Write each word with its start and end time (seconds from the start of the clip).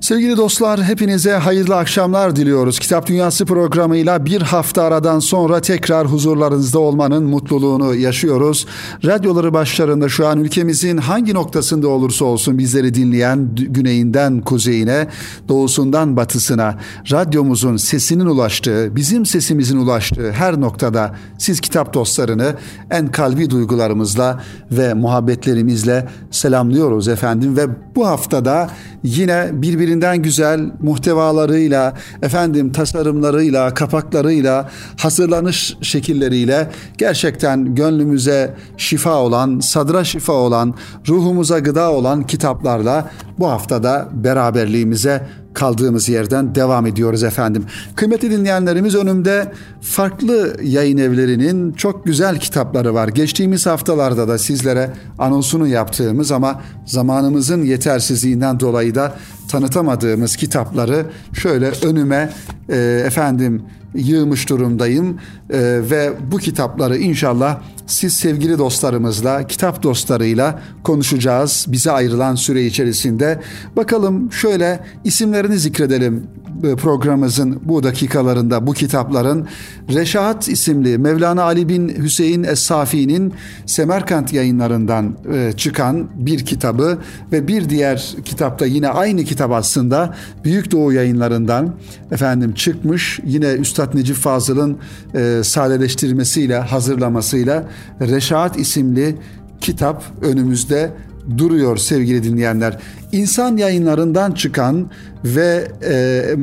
Sevgili 0.00 0.36
dostlar 0.36 0.82
hepinize 0.82 1.32
hayırlı 1.32 1.76
akşamlar 1.76 2.36
diliyoruz. 2.36 2.78
Kitap 2.78 3.06
Dünyası 3.06 3.46
programıyla 3.46 4.24
bir 4.24 4.42
hafta 4.42 4.82
aradan 4.82 5.18
sonra 5.18 5.60
tekrar 5.60 6.06
huzurlarınızda 6.06 6.78
olmanın 6.78 7.24
mutluluğunu 7.24 7.94
yaşıyoruz. 7.94 8.66
Radyoları 9.04 9.52
başlarında 9.52 10.08
şu 10.08 10.26
an 10.26 10.40
ülkemizin 10.40 10.96
hangi 10.96 11.34
noktasında 11.34 11.88
olursa 11.88 12.24
olsun 12.24 12.58
bizleri 12.58 12.94
dinleyen 12.94 13.54
güneyinden 13.54 14.40
kuzeyine, 14.40 15.08
doğusundan 15.48 16.16
batısına 16.16 16.78
radyomuzun 17.10 17.76
sesinin 17.76 18.26
ulaştığı, 18.26 18.96
bizim 18.96 19.26
sesimizin 19.26 19.78
ulaştığı 19.78 20.32
her 20.32 20.60
noktada 20.60 21.14
siz 21.38 21.60
kitap 21.60 21.94
dostlarını 21.94 22.54
en 22.90 23.08
kalbi 23.08 23.50
duygularımızla 23.50 24.42
ve 24.70 24.94
muhabbetlerimizle 24.94 26.08
selamlıyoruz 26.30 27.08
efendim 27.08 27.56
ve 27.56 27.66
bu 27.96 28.06
haftada 28.06 28.70
yine 29.04 29.50
birbirinden 29.52 30.22
güzel 30.22 30.60
muhtevalarıyla, 30.80 31.94
efendim 32.22 32.72
tasarımlarıyla, 32.72 33.74
kapaklarıyla, 33.74 34.70
hazırlanış 34.98 35.76
şekilleriyle 35.82 36.70
gerçekten 36.98 37.74
gönlümüze 37.74 38.54
şifa 38.76 39.14
olan, 39.14 39.60
sadra 39.60 40.04
şifa 40.04 40.32
olan, 40.32 40.74
ruhumuza 41.08 41.58
gıda 41.58 41.92
olan 41.92 42.26
kitaplarla 42.26 43.10
bu 43.38 43.48
haftada 43.50 44.08
beraberliğimize 44.12 45.22
kaldığımız 45.54 46.08
yerden 46.08 46.54
devam 46.54 46.86
ediyoruz 46.86 47.22
efendim. 47.22 47.64
Kıymetli 47.96 48.30
dinleyenlerimiz 48.30 48.94
önümde 48.94 49.52
farklı 49.80 50.56
yayın 50.62 50.98
evlerinin 50.98 51.72
çok 51.72 52.04
güzel 52.04 52.38
kitapları 52.38 52.94
var. 52.94 53.08
Geçtiğimiz 53.08 53.66
haftalarda 53.66 54.28
da 54.28 54.38
sizlere 54.38 54.90
anonsunu 55.18 55.66
yaptığımız 55.66 56.32
ama 56.32 56.62
zamanımızın 56.86 57.62
yetersizliğinden 57.62 58.60
dolayı 58.60 58.94
da 58.94 59.14
tanıtamadığımız 59.48 60.36
kitapları 60.36 61.06
şöyle 61.32 61.72
önüme 61.82 62.30
e, 62.68 63.02
efendim 63.06 63.62
yığmış 63.94 64.48
durumdayım 64.48 65.18
e, 65.54 65.90
ve 65.90 66.12
bu 66.32 66.38
kitapları 66.38 66.96
inşallah 66.96 67.60
siz 67.86 68.12
sevgili 68.12 68.58
dostlarımızla, 68.58 69.46
kitap 69.46 69.82
dostlarıyla 69.82 70.60
konuşacağız. 70.84 71.66
Bize 71.68 71.90
ayrılan 71.90 72.34
süre 72.34 72.66
içerisinde. 72.66 73.40
Bakalım 73.76 74.32
şöyle 74.32 74.80
isimlerini 75.04 75.58
zikredelim 75.58 76.26
programımızın 76.62 77.60
bu 77.64 77.82
dakikalarında 77.82 78.66
bu 78.66 78.72
kitapların. 78.72 79.48
Reşahat 79.94 80.48
isimli 80.48 80.98
Mevlana 80.98 81.42
Ali 81.42 81.68
bin 81.68 81.88
Hüseyin 81.88 82.42
Es-Safi'nin 82.42 83.32
Semerkant 83.66 84.32
yayınlarından 84.32 85.16
e, 85.32 85.52
çıkan 85.56 86.08
bir 86.14 86.44
kitabı 86.44 86.98
ve 87.32 87.48
bir 87.48 87.68
diğer 87.68 88.14
kitapta 88.24 88.66
yine 88.66 88.88
aynı 88.88 89.24
kitap 89.24 89.52
aslında 89.52 90.14
Büyük 90.44 90.70
Doğu 90.72 90.92
yayınlarından 90.92 91.74
efendim 92.12 92.54
çıkmış. 92.54 93.20
Yine 93.24 93.52
Üstad 93.52 93.94
Necip 93.94 94.16
Fazıl'ın 94.16 94.78
e, 95.14 95.40
sadeleştirmesiyle 95.44 96.58
hazırlamasıyla 96.58 97.64
Reşahat 98.00 98.58
isimli 98.58 99.16
kitap 99.60 100.04
önümüzde 100.22 100.90
duruyor 101.38 101.76
sevgili 101.76 102.24
dinleyenler. 102.24 102.78
İnsan 103.12 103.56
yayınlarından 103.56 104.32
çıkan 104.32 104.90
ve 105.24 105.68
e, 105.82 106.36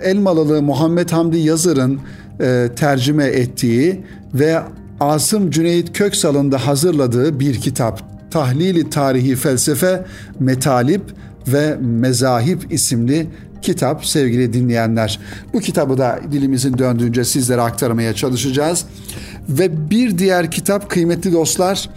Elmalılı 0.00 0.62
Muhammed 0.62 1.10
Hamdi 1.10 1.38
Yazır'ın 1.38 2.00
e, 2.40 2.68
tercüme 2.76 3.24
ettiği 3.24 4.04
ve 4.34 4.60
Asım 5.00 5.50
Cüneyt 5.50 5.92
Köksal'ın 5.92 6.52
da 6.52 6.66
hazırladığı 6.66 7.40
bir 7.40 7.54
kitap. 7.54 8.02
Tahlili 8.30 8.90
Tarihi 8.90 9.36
Felsefe, 9.36 10.04
Metalip 10.40 11.02
ve 11.48 11.76
Mezahip 11.80 12.72
isimli 12.72 13.26
kitap 13.62 14.06
sevgili 14.06 14.52
dinleyenler. 14.52 15.18
Bu 15.52 15.60
kitabı 15.60 15.98
da 15.98 16.20
dilimizin 16.32 16.78
döndüğünce 16.78 17.24
sizlere 17.24 17.60
aktarmaya 17.60 18.14
çalışacağız. 18.14 18.84
Ve 19.48 19.90
bir 19.90 20.18
diğer 20.18 20.50
kitap 20.50 20.90
kıymetli 20.90 21.32
dostlar 21.32 21.88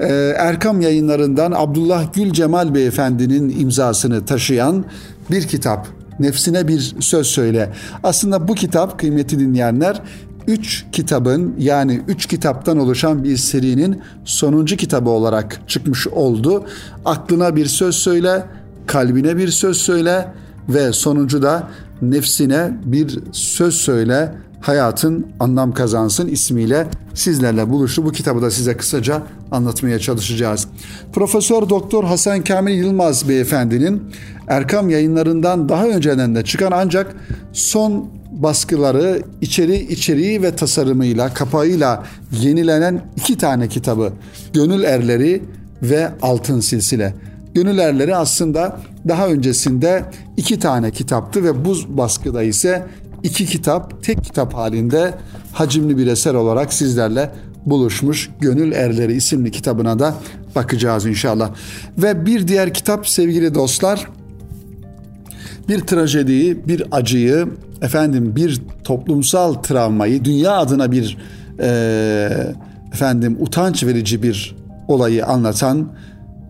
e, 0.00 0.34
Erkam 0.38 0.80
yayınlarından 0.80 1.52
Abdullah 1.56 2.12
Gül 2.14 2.32
Cemal 2.32 2.74
Beyefendinin 2.74 3.60
imzasını 3.60 4.26
taşıyan 4.26 4.84
bir 5.30 5.42
kitap. 5.42 5.88
Nefsine 6.20 6.68
bir 6.68 6.94
söz 7.00 7.26
söyle. 7.26 7.72
Aslında 8.02 8.48
bu 8.48 8.54
kitap 8.54 8.98
kıymetli 8.98 9.38
dinleyenler 9.38 10.02
üç 10.46 10.84
kitabın 10.92 11.54
yani 11.58 12.00
üç 12.08 12.26
kitaptan 12.26 12.78
oluşan 12.78 13.24
bir 13.24 13.36
serinin 13.36 14.02
sonuncu 14.24 14.76
kitabı 14.76 15.10
olarak 15.10 15.60
çıkmış 15.66 16.08
oldu. 16.08 16.64
Aklına 17.04 17.56
bir 17.56 17.66
söz 17.66 17.94
söyle, 17.94 18.46
kalbine 18.86 19.36
bir 19.36 19.48
söz 19.48 19.76
söyle 19.76 20.28
ve 20.68 20.92
sonuncu 20.92 21.42
da 21.42 21.68
nefsine 22.02 22.70
bir 22.84 23.18
söz 23.32 23.74
söyle 23.74 24.32
hayatın 24.60 25.26
anlam 25.40 25.72
kazansın 25.72 26.28
ismiyle 26.28 26.86
sizlerle 27.14 27.70
buluştu. 27.70 28.04
Bu 28.04 28.12
kitabı 28.12 28.42
da 28.42 28.50
size 28.50 28.76
kısaca 28.76 29.22
anlatmaya 29.50 29.98
çalışacağız. 29.98 30.68
Profesör 31.12 31.68
Doktor 31.68 32.04
Hasan 32.04 32.44
Kamil 32.44 32.74
Yılmaz 32.74 33.28
beyefendinin 33.28 34.02
Erkam 34.48 34.90
yayınlarından 34.90 35.68
daha 35.68 35.86
önceden 35.86 36.34
de 36.34 36.44
çıkan 36.44 36.72
ancak 36.72 37.16
son 37.52 38.08
baskıları 38.32 39.22
içeri 39.40 39.76
içeriği 39.76 40.42
ve 40.42 40.56
tasarımıyla 40.56 41.34
kapağıyla 41.34 42.04
yenilenen 42.32 43.02
iki 43.16 43.38
tane 43.38 43.68
kitabı 43.68 44.12
Gönül 44.52 44.82
Erleri 44.82 45.42
ve 45.82 46.08
Altın 46.22 46.60
Silsile. 46.60 47.14
Gönül 47.56 47.78
Erleri 47.78 48.16
aslında 48.16 48.76
daha 49.08 49.28
öncesinde 49.28 50.04
iki 50.36 50.58
tane 50.58 50.90
kitaptı 50.90 51.44
ve 51.44 51.64
bu 51.64 51.74
baskıda 51.88 52.42
ise 52.42 52.86
iki 53.22 53.46
kitap 53.46 54.02
tek 54.02 54.24
kitap 54.24 54.54
halinde 54.54 55.14
hacimli 55.52 55.98
bir 55.98 56.06
eser 56.06 56.34
olarak 56.34 56.72
sizlerle 56.72 57.30
buluşmuş 57.66 58.30
Gönül 58.40 58.72
Erleri 58.72 59.12
isimli 59.12 59.50
kitabına 59.50 59.98
da 59.98 60.14
bakacağız 60.54 61.06
inşallah. 61.06 61.50
Ve 61.98 62.26
bir 62.26 62.48
diğer 62.48 62.74
kitap 62.74 63.08
sevgili 63.08 63.54
dostlar 63.54 64.08
bir 65.68 65.80
trajediyi, 65.80 66.68
bir 66.68 66.82
acıyı, 66.90 67.48
efendim 67.82 68.36
bir 68.36 68.62
toplumsal 68.84 69.54
travmayı, 69.54 70.24
dünya 70.24 70.52
adına 70.52 70.92
bir 70.92 71.18
e, 71.60 72.54
efendim 72.92 73.36
utanç 73.40 73.84
verici 73.84 74.22
bir 74.22 74.56
olayı 74.88 75.26
anlatan 75.26 75.88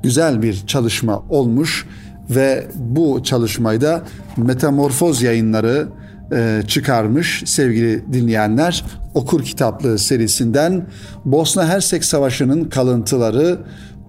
güzel 0.07 0.43
bir 0.43 0.67
çalışma 0.67 1.23
olmuş 1.29 1.87
ve 2.31 2.67
bu 2.75 3.23
çalışmayı 3.23 3.81
da 3.81 4.03
Metamorfoz 4.37 5.23
yayınları 5.23 5.89
e, 6.33 6.63
çıkarmış 6.69 7.43
sevgili 7.47 8.13
dinleyenler. 8.13 8.85
Okur 9.15 9.45
kitaplığı 9.45 9.99
serisinden 9.99 10.87
Bosna 11.25 11.69
Hersek 11.69 12.05
Savaşı'nın 12.05 12.65
kalıntıları 12.65 13.59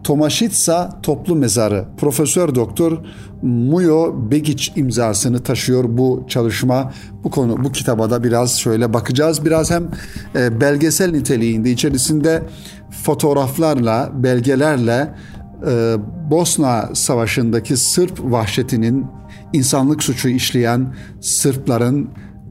Tomaşitsa 0.03 0.99
Toplu 1.03 1.35
Mezarı 1.35 1.85
Profesör 1.97 2.55
Doktor 2.55 2.97
Muyo 3.41 4.31
Begiç 4.31 4.71
imzasını 4.75 5.43
taşıyor 5.43 5.85
bu 5.87 6.25
çalışma. 6.27 6.93
Bu 7.23 7.31
konu 7.31 7.63
bu 7.63 7.71
kitaba 7.71 8.09
da 8.09 8.23
biraz 8.23 8.59
şöyle 8.59 8.93
bakacağız. 8.93 9.45
Biraz 9.45 9.71
hem 9.71 9.87
e, 10.35 10.61
belgesel 10.61 11.11
niteliğinde 11.11 11.71
içerisinde 11.71 12.43
fotoğraflarla, 13.03 14.09
belgelerle 14.13 15.13
e, 15.67 15.95
Bosna 16.31 16.89
Savaşı'ndaki 16.93 17.77
Sırp 17.77 18.19
vahşetinin 18.23 19.05
insanlık 19.53 20.03
suçu 20.03 20.29
işleyen 20.29 20.95
Sırpların 21.21 22.09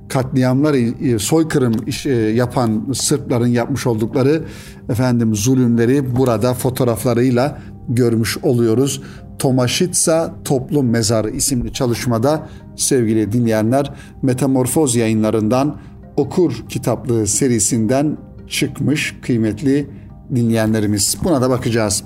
katliamlar 0.09 0.75
e, 0.75 1.19
soykırım 1.19 1.75
e, 2.05 2.11
yapan 2.13 2.93
Sırpların 2.95 3.47
yapmış 3.47 3.87
oldukları 3.87 4.45
efendim 4.89 5.35
zulümleri 5.35 6.17
burada 6.17 6.55
fotoğraflarıyla 6.55 7.59
görmüş 7.89 8.39
oluyoruz. 8.39 9.03
Tomaşitsa 9.39 10.35
Toplum 10.45 10.91
Mezarı 10.91 11.31
isimli 11.31 11.73
çalışmada 11.73 12.49
sevgili 12.77 13.33
dinleyenler 13.33 13.93
Metamorfoz 14.23 14.97
yayınlarından 14.97 15.77
Okur 16.17 16.65
kitaplığı 16.69 17.27
serisinden 17.27 18.19
çıkmış 18.49 19.17
kıymetli 19.23 19.91
dinleyenlerimiz. 20.35 21.17
Buna 21.25 21.43
da 21.43 21.51
bakacağız. 21.51 22.05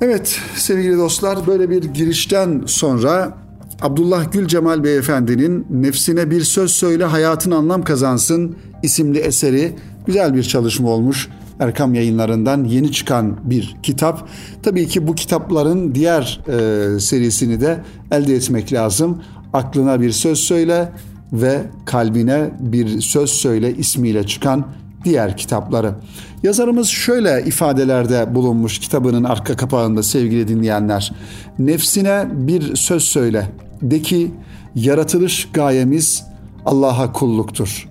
Evet 0.00 0.40
sevgili 0.54 0.98
dostlar 0.98 1.46
böyle 1.46 1.70
bir 1.70 1.82
girişten 1.82 2.62
sonra 2.66 3.34
Abdullah 3.80 4.32
Gül 4.32 4.48
Cemal 4.48 4.84
Beyefendi'nin 4.84 5.66
Nefsine 5.70 6.30
Bir 6.30 6.40
Söz 6.40 6.70
Söyle 6.70 7.04
Hayatın 7.04 7.50
Anlam 7.50 7.82
Kazansın 7.82 8.56
isimli 8.82 9.18
eseri 9.18 9.76
güzel 10.06 10.34
bir 10.34 10.42
çalışma 10.42 10.90
olmuş. 10.90 11.28
Erkam 11.60 11.94
yayınlarından 11.94 12.64
yeni 12.64 12.92
çıkan 12.92 13.36
bir 13.44 13.76
kitap. 13.82 14.28
Tabii 14.62 14.86
ki 14.86 15.06
bu 15.06 15.14
kitapların 15.14 15.94
diğer 15.94 16.40
e, 16.48 17.00
serisini 17.00 17.60
de 17.60 17.80
elde 18.10 18.34
etmek 18.34 18.72
lazım. 18.72 19.22
Aklına 19.52 20.00
bir 20.00 20.10
söz 20.10 20.38
söyle 20.38 20.92
ve 21.32 21.62
kalbine 21.84 22.50
bir 22.60 23.00
söz 23.00 23.30
söyle 23.30 23.74
ismiyle 23.74 24.26
çıkan 24.26 24.66
diğer 25.04 25.36
kitapları. 25.36 25.94
Yazarımız 26.42 26.88
şöyle 26.88 27.44
ifadelerde 27.46 28.34
bulunmuş 28.34 28.78
kitabının 28.78 29.24
arka 29.24 29.56
kapağında 29.56 30.02
sevgili 30.02 30.48
dinleyenler. 30.48 31.12
Nefsine 31.58 32.26
bir 32.32 32.76
söz 32.76 33.02
söyle. 33.02 33.48
De 33.82 34.02
ki 34.02 34.30
yaratılış 34.74 35.48
gayemiz 35.52 36.24
Allah'a 36.66 37.12
kulluktur. 37.12 37.88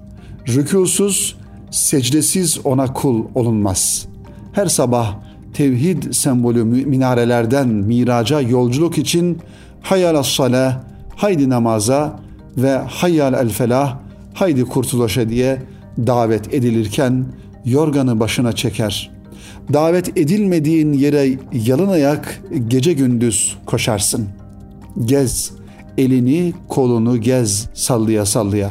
Rükusuz, 0.48 1.38
secdesiz 1.71 2.59
ona 2.63 2.94
kul 2.94 3.25
olunmaz. 3.36 4.06
Her 4.54 4.65
sabah 4.65 5.15
tevhid 5.54 6.13
sembolü 6.13 6.63
minarelerden 6.63 7.68
miraca 7.68 8.42
yolculuk 8.42 8.98
için 8.98 9.38
hayal 9.81 10.24
salah, 10.24 10.81
haydi 11.15 11.50
namaza 11.50 12.19
ve 12.57 12.77
hayyal 12.77 13.33
el 13.33 13.50
felah, 13.50 13.98
haydi 14.33 14.65
kurtuluşa 14.65 15.30
diye 15.30 15.62
davet 15.98 16.54
edilirken 16.54 17.26
yorganı 17.66 18.20
başına 18.20 18.52
çeker. 18.52 19.12
Davet 19.74 20.18
edilmediğin 20.18 20.94
yere 20.94 21.40
yalın 21.54 21.90
ayak 21.90 22.42
gece 22.68 22.94
gündüz 22.94 23.58
koşarsın. 23.66 24.28
Gez, 25.06 25.52
elini 25.98 26.54
kolunu 26.68 27.22
gez 27.22 27.70
sallaya 27.74 28.26
sallaya. 28.26 28.70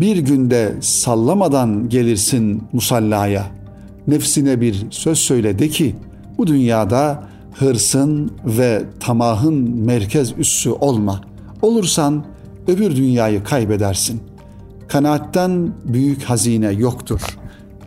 Bir 0.00 0.16
günde 0.16 0.74
sallamadan 0.80 1.88
gelirsin 1.88 2.62
musallaya. 2.72 3.46
Nefsine 4.06 4.60
bir 4.60 4.86
söz 4.90 5.18
söyle 5.18 5.58
de 5.58 5.68
ki 5.68 5.94
bu 6.38 6.46
dünyada 6.46 7.24
hırsın 7.52 8.32
ve 8.44 8.82
tamahın 9.00 9.54
merkez 9.86 10.38
üssü 10.38 10.70
olma. 10.70 11.20
Olursan 11.62 12.24
öbür 12.68 12.96
dünyayı 12.96 13.44
kaybedersin. 13.44 14.20
Kanaatten 14.88 15.72
büyük 15.84 16.22
hazine 16.22 16.72
yoktur 16.72 17.20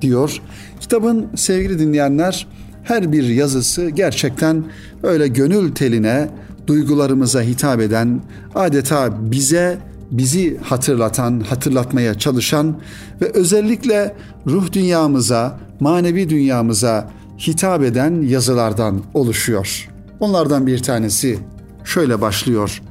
diyor. 0.01 0.41
Kitabın 0.79 1.27
sevgili 1.35 1.79
dinleyenler 1.79 2.47
her 2.83 3.11
bir 3.11 3.23
yazısı 3.23 3.89
gerçekten 3.89 4.63
öyle 5.03 5.27
gönül 5.27 5.71
teline, 5.71 6.29
duygularımıza 6.67 7.41
hitap 7.41 7.79
eden, 7.79 8.21
adeta 8.55 9.31
bize 9.31 9.77
bizi 10.11 10.57
hatırlatan, 10.57 11.39
hatırlatmaya 11.39 12.13
çalışan 12.13 12.79
ve 13.21 13.31
özellikle 13.33 14.15
ruh 14.47 14.71
dünyamıza, 14.71 15.59
manevi 15.79 16.29
dünyamıza 16.29 17.09
hitap 17.47 17.83
eden 17.83 18.21
yazılardan 18.21 19.01
oluşuyor. 19.13 19.89
Onlardan 20.19 20.67
bir 20.67 20.83
tanesi 20.83 21.39
şöyle 21.83 22.21
başlıyor. 22.21 22.81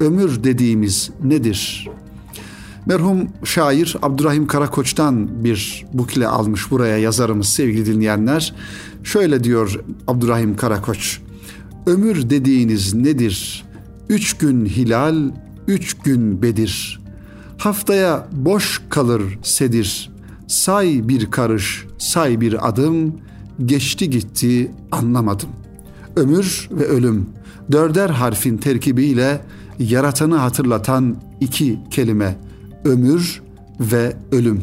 Ömür 0.00 0.44
dediğimiz 0.44 1.10
nedir? 1.24 1.88
Merhum 2.86 3.28
şair 3.44 3.96
Abdurrahim 4.02 4.46
Karakoç'tan 4.46 5.44
bir 5.44 5.86
bukle 5.92 6.28
almış 6.28 6.70
buraya 6.70 6.98
yazarımız 6.98 7.46
sevgili 7.46 7.86
dinleyenler. 7.86 8.54
Şöyle 9.04 9.44
diyor 9.44 9.80
Abdurrahim 10.08 10.56
Karakoç. 10.56 11.20
Ömür 11.86 12.30
dediğiniz 12.30 12.94
nedir? 12.94 13.64
Üç 14.08 14.34
gün 14.34 14.66
hilal, 14.66 15.30
üç 15.68 15.94
gün 15.94 16.42
bedir. 16.42 17.00
Haftaya 17.58 18.28
boş 18.32 18.82
kalır 18.88 19.22
sedir. 19.42 20.10
Say 20.46 21.08
bir 21.08 21.30
karış, 21.30 21.86
say 21.98 22.40
bir 22.40 22.68
adım. 22.68 23.14
Geçti 23.64 24.10
gitti 24.10 24.70
anlamadım. 24.92 25.48
Ömür 26.16 26.68
ve 26.70 26.84
ölüm 26.84 27.26
dörder 27.72 28.10
harfin 28.10 28.56
terkibiyle 28.56 29.40
yaratanı 29.78 30.36
hatırlatan 30.36 31.16
iki 31.40 31.78
kelime 31.90 32.36
ömür 32.84 33.42
ve 33.80 34.16
ölüm. 34.32 34.62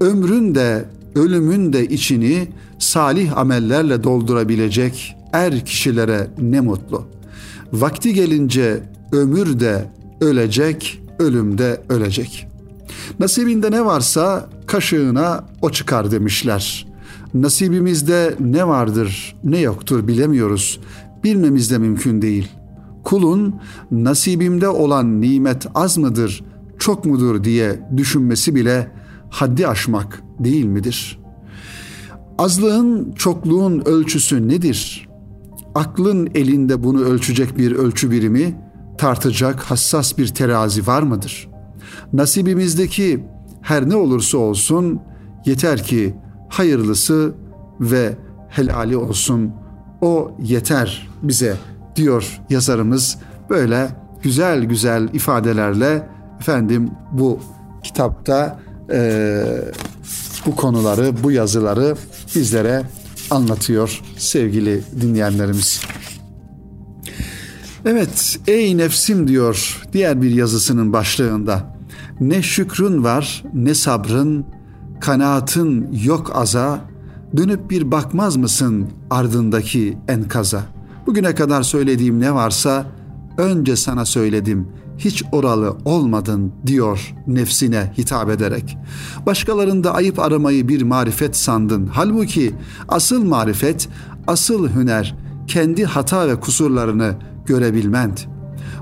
Ömrün 0.00 0.54
de 0.54 0.84
ölümün 1.14 1.72
de 1.72 1.86
içini 1.86 2.48
salih 2.78 3.36
amellerle 3.38 4.04
doldurabilecek 4.04 5.16
er 5.32 5.64
kişilere 5.64 6.26
ne 6.40 6.60
mutlu. 6.60 7.06
Vakti 7.72 8.14
gelince 8.14 8.82
ömür 9.12 9.60
de 9.60 9.90
ölecek, 10.20 11.02
ölüm 11.18 11.58
de 11.58 11.80
ölecek. 11.88 12.48
Nasibinde 13.20 13.70
ne 13.70 13.84
varsa 13.84 14.48
kaşığına 14.66 15.44
o 15.62 15.70
çıkar 15.70 16.10
demişler. 16.10 16.86
Nasibimizde 17.34 18.34
ne 18.40 18.68
vardır, 18.68 19.36
ne 19.44 19.58
yoktur 19.58 20.08
bilemiyoruz. 20.08 20.80
Bilmemiz 21.24 21.70
de 21.70 21.78
mümkün 21.78 22.22
değil. 22.22 22.48
Kulun 23.04 23.54
nasibimde 23.90 24.68
olan 24.68 25.20
nimet 25.20 25.66
az 25.74 25.98
mıdır, 25.98 26.44
çok 26.78 27.04
mudur 27.04 27.44
diye 27.44 27.80
düşünmesi 27.96 28.54
bile 28.54 28.90
haddi 29.30 29.68
aşmak 29.68 30.22
değil 30.38 30.64
midir? 30.64 31.18
Azlığın, 32.38 33.12
çokluğun 33.12 33.82
ölçüsü 33.86 34.48
nedir? 34.48 35.08
Aklın 35.74 36.28
elinde 36.34 36.84
bunu 36.84 37.00
ölçecek 37.00 37.58
bir 37.58 37.72
ölçü 37.72 38.10
birimi, 38.10 38.56
tartacak 38.98 39.60
hassas 39.60 40.18
bir 40.18 40.26
terazi 40.26 40.86
var 40.86 41.02
mıdır? 41.02 41.48
Nasibimizdeki 42.12 43.24
her 43.62 43.88
ne 43.88 43.96
olursa 43.96 44.38
olsun 44.38 45.00
yeter 45.46 45.84
ki 45.84 46.14
hayırlısı 46.48 47.34
ve 47.80 48.16
helali 48.48 48.96
olsun. 48.96 49.52
O 50.00 50.32
yeter 50.42 51.08
bize 51.22 51.56
diyor 51.96 52.40
yazarımız 52.50 53.18
böyle 53.50 53.88
güzel 54.22 54.64
güzel 54.64 55.08
ifadelerle 55.12 56.08
efendim 56.40 56.90
bu 57.12 57.40
kitapta 57.82 58.60
e, 58.92 59.42
bu 60.46 60.56
konuları, 60.56 61.22
bu 61.22 61.32
yazıları 61.32 61.96
bizlere 62.34 62.82
anlatıyor 63.30 64.00
sevgili 64.16 64.82
dinleyenlerimiz. 65.00 65.82
Evet, 67.84 68.38
ey 68.46 68.76
nefsim 68.76 69.28
diyor 69.28 69.82
diğer 69.92 70.22
bir 70.22 70.30
yazısının 70.30 70.92
başlığında. 70.92 71.78
Ne 72.20 72.42
şükrün 72.42 73.04
var, 73.04 73.44
ne 73.54 73.74
sabrın, 73.74 74.46
kanaatın 75.00 75.88
yok 76.04 76.32
aza, 76.34 76.80
dönüp 77.36 77.70
bir 77.70 77.90
bakmaz 77.90 78.36
mısın 78.36 78.86
ardındaki 79.10 79.98
enkaza? 80.08 80.62
Bugüne 81.06 81.34
kadar 81.34 81.62
söylediğim 81.62 82.20
ne 82.20 82.34
varsa 82.34 82.86
önce 83.38 83.76
sana 83.76 84.04
söyledim 84.04 84.68
hiç 84.98 85.22
oralı 85.32 85.76
olmadın 85.84 86.52
diyor 86.66 87.14
nefsine 87.26 87.92
hitap 87.98 88.30
ederek. 88.30 88.78
Başkalarında 89.26 89.94
ayıp 89.94 90.18
aramayı 90.18 90.68
bir 90.68 90.82
marifet 90.82 91.36
sandın. 91.36 91.86
Halbuki 91.86 92.54
asıl 92.88 93.24
marifet, 93.24 93.88
asıl 94.26 94.68
hüner 94.68 95.14
kendi 95.46 95.84
hata 95.84 96.28
ve 96.28 96.40
kusurlarını 96.40 97.14
görebilmend. 97.46 98.18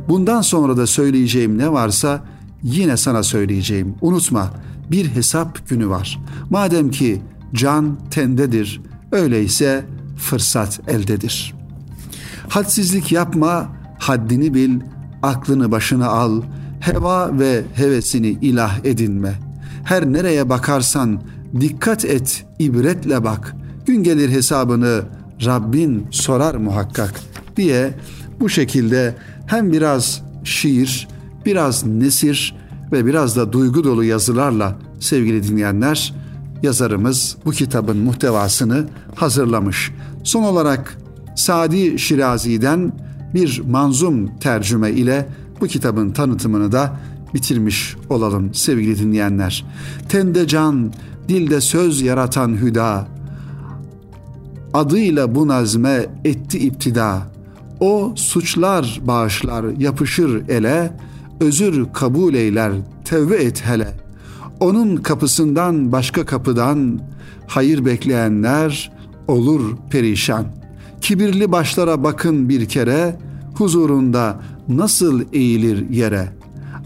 Bundan 0.08 0.40
sonra 0.40 0.76
da 0.76 0.87
söyleyeceğim 0.87 1.58
ne 1.58 1.73
varsa 1.73 2.25
yine 2.62 2.96
sana 2.96 3.23
söyleyeceğim. 3.23 3.94
Unutma 4.00 4.50
bir 4.90 5.06
hesap 5.06 5.68
günü 5.68 5.88
var. 5.88 6.18
Madem 6.50 6.90
ki 6.90 7.23
can 7.54 7.99
tendedir, 8.11 8.80
öyleyse 9.12 9.85
fırsat 10.16 10.80
eldedir. 10.88 11.54
Hadsizlik 12.49 13.12
yapma, 13.12 13.68
haddini 13.99 14.54
bil, 14.54 14.80
aklını 15.23 15.70
başına 15.70 16.06
al, 16.06 16.42
heva 16.80 17.38
ve 17.38 17.62
hevesini 17.75 18.28
ilah 18.28 18.85
edinme. 18.85 19.32
Her 19.85 20.12
nereye 20.12 20.49
bakarsan 20.49 21.20
dikkat 21.61 22.04
et, 22.04 22.46
ibretle 22.58 23.25
bak. 23.25 23.56
Gün 23.87 24.02
gelir 24.02 24.30
hesabını 24.30 25.02
Rabbin 25.44 26.06
sorar 26.11 26.54
muhakkak 26.54 27.14
diye 27.56 27.94
bu 28.40 28.49
şekilde 28.49 29.14
hem 29.46 29.73
biraz 29.73 30.23
şiir, 30.44 31.08
biraz 31.46 31.87
nesir 31.87 32.56
ve 32.92 33.06
biraz 33.06 33.37
da 33.37 33.52
duygu 33.52 33.85
dolu 33.85 34.04
yazılarla 34.04 34.76
sevgili 35.00 35.42
dinleyenler 35.42 36.14
yazarımız 36.62 37.37
bu 37.44 37.50
kitabın 37.50 37.96
muhtevasını 37.96 38.85
hazırlamış. 39.14 39.92
Son 40.25 40.42
olarak 40.42 40.99
Sadi 41.37 41.99
Şirazi'den 41.99 42.92
bir 43.35 43.62
manzum 43.71 44.38
tercüme 44.38 44.90
ile 44.90 45.28
bu 45.61 45.66
kitabın 45.66 46.11
tanıtımını 46.11 46.73
da 46.73 46.97
bitirmiş 47.35 47.97
olalım 48.11 48.54
sevgili 48.54 48.99
dinleyenler. 48.99 49.64
Tende 50.09 50.47
can, 50.47 50.92
dilde 51.28 51.61
söz 51.61 52.02
yaratan 52.02 52.49
hüda, 52.49 53.09
adıyla 54.75 55.35
bu 55.35 55.49
nazme 55.49 56.06
etti 56.25 56.59
iptida. 56.59 57.23
O 57.80 58.12
suçlar 58.16 59.00
bağışlar 59.04 59.64
yapışır 59.78 60.49
ele, 60.49 60.92
özür 61.40 61.87
kabul 61.92 62.35
eyler 62.35 62.73
tevbe 63.04 63.37
et 63.37 63.64
hele. 63.66 63.92
Onun 64.61 64.97
kapısından 64.97 65.92
başka 65.92 66.26
kapıdan 66.26 67.00
hayır 67.47 67.85
bekleyenler 67.85 68.92
olur 69.28 69.76
perişan. 69.90 70.47
Kibirli 71.06 71.52
başlara 71.52 72.02
bakın 72.02 72.48
bir 72.48 72.68
kere, 72.68 73.16
huzurunda 73.54 74.40
nasıl 74.68 75.22
eğilir 75.32 75.90
yere. 75.90 76.28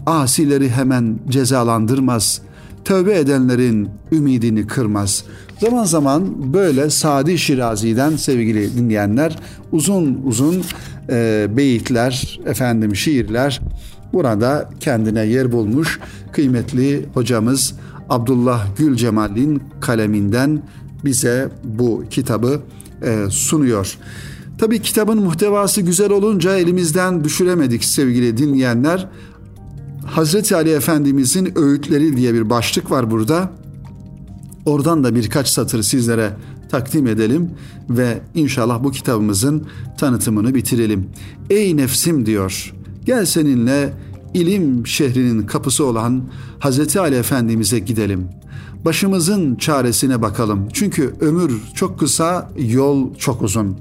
Asileri 0.05 0.69
hemen 0.69 1.19
cezalandırmaz, 1.29 2.41
tövbe 2.85 3.19
edenlerin 3.19 3.89
ümidini 4.11 4.67
kırmaz. 4.67 5.23
Zaman 5.59 5.83
zaman 5.83 6.53
böyle 6.53 6.89
Sadi 6.89 7.37
Şirazi'den 7.37 8.15
sevgili 8.15 8.77
dinleyenler 8.77 9.39
uzun 9.71 10.21
uzun 10.25 10.63
e, 11.09 11.47
beyitler, 11.57 12.39
efendim 12.45 12.95
şiirler 12.95 13.61
burada 14.13 14.69
kendine 14.79 15.25
yer 15.25 15.51
bulmuş 15.51 15.99
kıymetli 16.31 17.05
hocamız 17.13 17.73
Abdullah 18.09 18.67
Gül 18.77 18.95
Cemal'in 18.95 19.63
kaleminden 19.79 20.61
bize 21.05 21.49
bu 21.63 22.03
kitabı 22.09 22.61
e, 23.01 23.29
sunuyor. 23.29 23.97
Tabi 24.57 24.81
kitabın 24.81 25.17
muhtevası 25.17 25.81
güzel 25.81 26.11
olunca 26.11 26.55
elimizden 26.55 27.23
düşüremedik 27.23 27.83
sevgili 27.83 28.37
dinleyenler. 28.37 29.07
Hazreti 30.05 30.55
Ali 30.55 30.69
Efendimizin 30.69 31.57
öğütleri 31.57 32.17
diye 32.17 32.33
bir 32.33 32.49
başlık 32.49 32.91
var 32.91 33.11
burada. 33.11 33.51
Oradan 34.65 35.03
da 35.03 35.15
birkaç 35.15 35.47
satır 35.47 35.83
sizlere 35.83 36.33
takdim 36.69 37.07
edelim 37.07 37.51
ve 37.89 38.21
inşallah 38.35 38.83
bu 38.83 38.91
kitabımızın 38.91 39.67
tanıtımını 39.97 40.55
bitirelim. 40.55 41.09
Ey 41.49 41.77
nefsim 41.77 42.25
diyor. 42.25 42.73
Gel 43.05 43.25
seninle 43.25 43.93
ilim 44.33 44.87
şehrinin 44.87 45.41
kapısı 45.41 45.85
olan 45.85 46.23
Hazreti 46.59 46.99
Ali 46.99 47.15
Efendimiz'e 47.15 47.79
gidelim. 47.79 48.27
Başımızın 48.85 49.55
çaresine 49.55 50.21
bakalım. 50.21 50.67
Çünkü 50.73 51.13
ömür 51.19 51.61
çok 51.75 51.99
kısa, 51.99 52.49
yol 52.57 53.15
çok 53.15 53.41
uzun. 53.41 53.77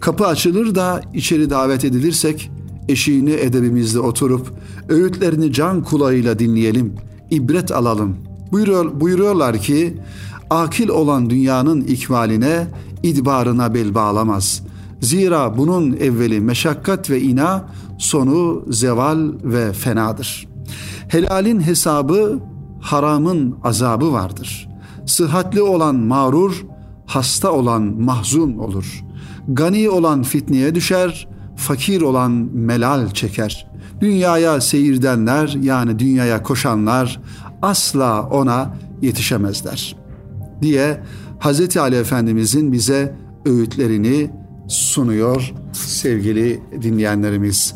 Kapı 0.00 0.26
açılır 0.26 0.74
da 0.74 1.02
içeri 1.14 1.50
davet 1.50 1.84
edilirsek 1.84 2.50
eşiğini 2.88 3.30
edebimizde 3.32 4.00
oturup 4.00 4.52
öğütlerini 4.88 5.52
can 5.52 5.82
kulağıyla 5.82 6.38
dinleyelim, 6.38 6.94
ibret 7.30 7.72
alalım. 7.72 8.16
Buyuruyor, 8.52 9.00
buyuruyorlar 9.00 9.58
ki 9.58 9.96
akil 10.50 10.88
olan 10.88 11.30
dünyanın 11.30 11.80
ikmaline, 11.80 12.66
idbarına 13.02 13.74
bel 13.74 13.94
bağlamaz. 13.94 14.62
Zira 15.00 15.58
bunun 15.58 15.92
evveli 15.92 16.40
meşakkat 16.40 17.10
ve 17.10 17.20
ina, 17.20 17.64
sonu 17.98 18.64
zeval 18.70 19.28
ve 19.44 19.72
fenadır. 19.72 20.48
Helalin 21.08 21.60
hesabı, 21.60 22.38
haramın 22.80 23.56
azabı 23.64 24.12
vardır. 24.12 24.68
Sıhhatli 25.06 25.62
olan 25.62 25.96
mağrur, 25.96 26.64
hasta 27.06 27.52
olan 27.52 27.82
mahzun 27.82 28.58
olur. 28.58 29.04
Gani 29.48 29.90
olan 29.90 30.22
fitneye 30.22 30.74
düşer, 30.74 31.28
fakir 31.56 32.02
olan 32.02 32.30
melal 32.52 33.10
çeker. 33.10 33.66
Dünyaya 34.00 34.60
seyirdenler 34.60 35.56
yani 35.62 35.98
dünyaya 35.98 36.42
koşanlar 36.42 37.20
asla 37.62 38.22
ona 38.22 38.74
yetişemezler 39.02 39.96
diye 40.62 41.00
Hz. 41.40 41.76
Ali 41.76 41.96
Efendimizin 41.96 42.72
bize 42.72 43.14
öğütlerini 43.46 44.30
sunuyor 44.68 45.52
sevgili 45.72 46.60
dinleyenlerimiz. 46.82 47.74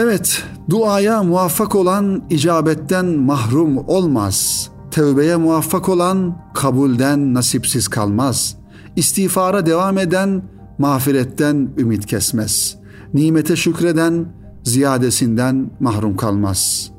Evet, 0.00 0.44
duaya 0.70 1.22
muvaffak 1.22 1.74
olan 1.74 2.22
icabetten 2.30 3.06
mahrum 3.06 3.78
olmaz. 3.78 4.68
Tevbeye 4.90 5.36
muvaffak 5.36 5.88
olan 5.88 6.38
kabulden 6.54 7.34
nasipsiz 7.34 7.88
kalmaz. 7.88 8.56
İstiğfara 8.96 9.66
devam 9.66 9.98
eden 9.98 10.42
mağfiretten 10.78 11.70
ümit 11.78 12.06
kesmez. 12.06 12.76
Nimete 13.14 13.56
şükreden 13.56 14.32
ziyadesinden 14.64 15.70
mahrum 15.80 16.16
kalmaz. 16.16 16.90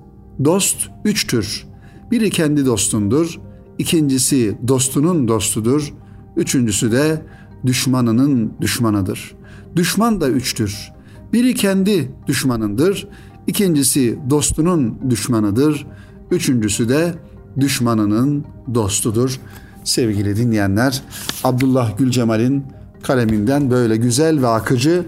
Dost 0.46 0.77
üçtür. 1.06 1.68
Biri 2.12 2.29
kendi 2.29 2.65
dostundur, 2.65 3.39
ikincisi 3.77 4.58
dostunun 4.68 5.27
dostudur, 5.27 5.94
üçüncüsü 6.36 6.91
de 6.91 7.22
düşmanının 7.65 8.53
düşmanıdır. 8.62 9.36
Düşman 9.75 10.22
da 10.22 10.29
üçtür. 10.29 10.99
Biri 11.33 11.53
kendi 11.53 12.12
düşmanındır, 12.27 13.07
ikincisi 13.48 14.19
dostunun 14.29 14.98
düşmanıdır, 15.09 15.88
üçüncüsü 16.31 16.89
de 16.89 17.13
düşmanının 17.59 18.45
dostudur. 18.74 19.39
Sevgili 19.83 20.36
dinleyenler, 20.36 21.03
Abdullah 21.43 21.98
Gülcemal'in 21.98 22.63
kaleminden 23.03 23.71
böyle 23.71 23.98
güzel 23.98 24.41
ve 24.41 24.48
akıcı 24.48 25.05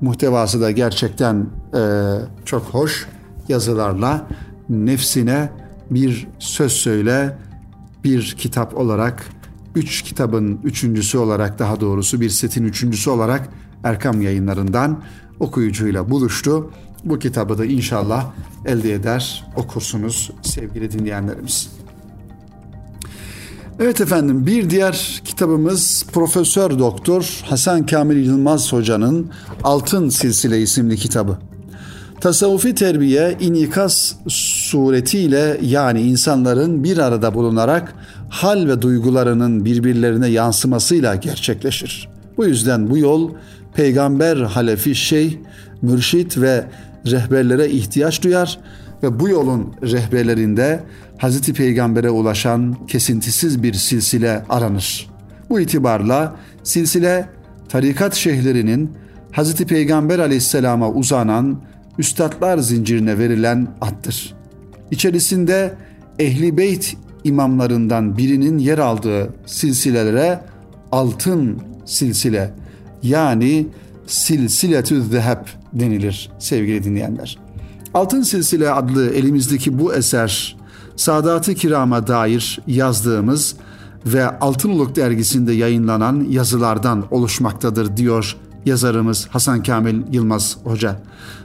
muhtevası 0.00 0.60
da 0.60 0.70
gerçekten 0.70 1.46
e, 1.74 1.82
çok 2.44 2.62
hoş 2.62 3.06
yazılarla 3.48 4.26
nefsine 4.68 5.50
bir 5.90 6.26
söz 6.38 6.72
söyle 6.72 7.38
bir 8.04 8.36
kitap 8.38 8.76
olarak 8.76 9.24
üç 9.74 10.02
kitabın 10.02 10.60
üçüncüsü 10.64 11.18
olarak 11.18 11.58
daha 11.58 11.80
doğrusu 11.80 12.20
bir 12.20 12.30
setin 12.30 12.64
üçüncüsü 12.64 13.10
olarak 13.10 13.48
Erkam 13.84 14.22
yayınlarından 14.22 15.02
okuyucuyla 15.40 16.10
buluştu. 16.10 16.70
Bu 17.04 17.18
kitabı 17.18 17.58
da 17.58 17.64
inşallah 17.64 18.26
elde 18.66 18.92
eder 18.92 19.46
okursunuz 19.56 20.30
sevgili 20.42 20.92
dinleyenlerimiz. 20.92 21.70
Evet 23.80 24.00
efendim 24.00 24.46
bir 24.46 24.70
diğer 24.70 25.22
kitabımız 25.24 26.06
Profesör 26.12 26.78
Doktor 26.78 27.40
Hasan 27.44 27.86
Kamil 27.86 28.26
Yılmaz 28.26 28.72
Hoca'nın 28.72 29.30
Altın 29.64 30.08
Silsile 30.08 30.62
isimli 30.62 30.96
kitabı. 30.96 31.38
Tasavvufi 32.20 32.74
terbiye 32.74 33.36
inikas 33.40 34.14
suretiyle 34.28 35.60
yani 35.62 36.00
insanların 36.00 36.84
bir 36.84 36.98
arada 36.98 37.34
bulunarak 37.34 37.94
hal 38.28 38.68
ve 38.68 38.82
duygularının 38.82 39.64
birbirlerine 39.64 40.28
yansımasıyla 40.28 41.14
gerçekleşir. 41.14 42.08
Bu 42.36 42.46
yüzden 42.46 42.90
bu 42.90 42.98
yol 42.98 43.30
peygamber 43.78 44.36
halefi 44.36 44.94
şey, 44.94 45.38
mürşit 45.82 46.38
ve 46.38 46.64
rehberlere 47.06 47.68
ihtiyaç 47.68 48.22
duyar 48.22 48.58
ve 49.02 49.20
bu 49.20 49.28
yolun 49.28 49.74
rehberlerinde 49.82 50.80
Hazreti 51.18 51.52
Peygamber'e 51.52 52.10
ulaşan 52.10 52.86
kesintisiz 52.86 53.62
bir 53.62 53.74
silsile 53.74 54.44
aranır. 54.48 55.10
Bu 55.50 55.60
itibarla 55.60 56.36
silsile 56.62 57.28
tarikat 57.68 58.14
şeyhlerinin 58.14 58.90
Hazreti 59.32 59.66
Peygamber 59.66 60.18
aleyhisselama 60.18 60.90
uzanan 60.90 61.62
üstadlar 61.98 62.58
zincirine 62.58 63.18
verilen 63.18 63.68
attır. 63.80 64.34
İçerisinde 64.90 65.74
Ehli 66.18 66.56
Beyt 66.56 66.96
imamlarından 67.24 68.16
birinin 68.16 68.58
yer 68.58 68.78
aldığı 68.78 69.34
silsilelere 69.46 70.40
altın 70.92 71.62
silsile 71.84 72.50
yani 73.02 73.66
silsiletü 74.06 75.02
zeheb 75.02 75.46
denilir 75.72 76.30
sevgili 76.38 76.84
dinleyenler. 76.84 77.38
Altın 77.94 78.22
Silsile 78.22 78.70
adlı 78.70 79.10
elimizdeki 79.10 79.78
bu 79.78 79.94
eser 79.94 80.56
Sadat-ı 80.96 81.54
Kiram'a 81.54 82.06
dair 82.06 82.60
yazdığımız 82.66 83.56
ve 84.06 84.38
Altınoluk 84.38 84.96
dergisinde 84.96 85.52
yayınlanan 85.52 86.26
yazılardan 86.30 87.04
oluşmaktadır 87.10 87.96
diyor 87.96 88.36
yazarımız 88.66 89.28
Hasan 89.30 89.62
Kamil 89.62 90.02
Yılmaz 90.12 90.56
Hoca. 90.64 91.02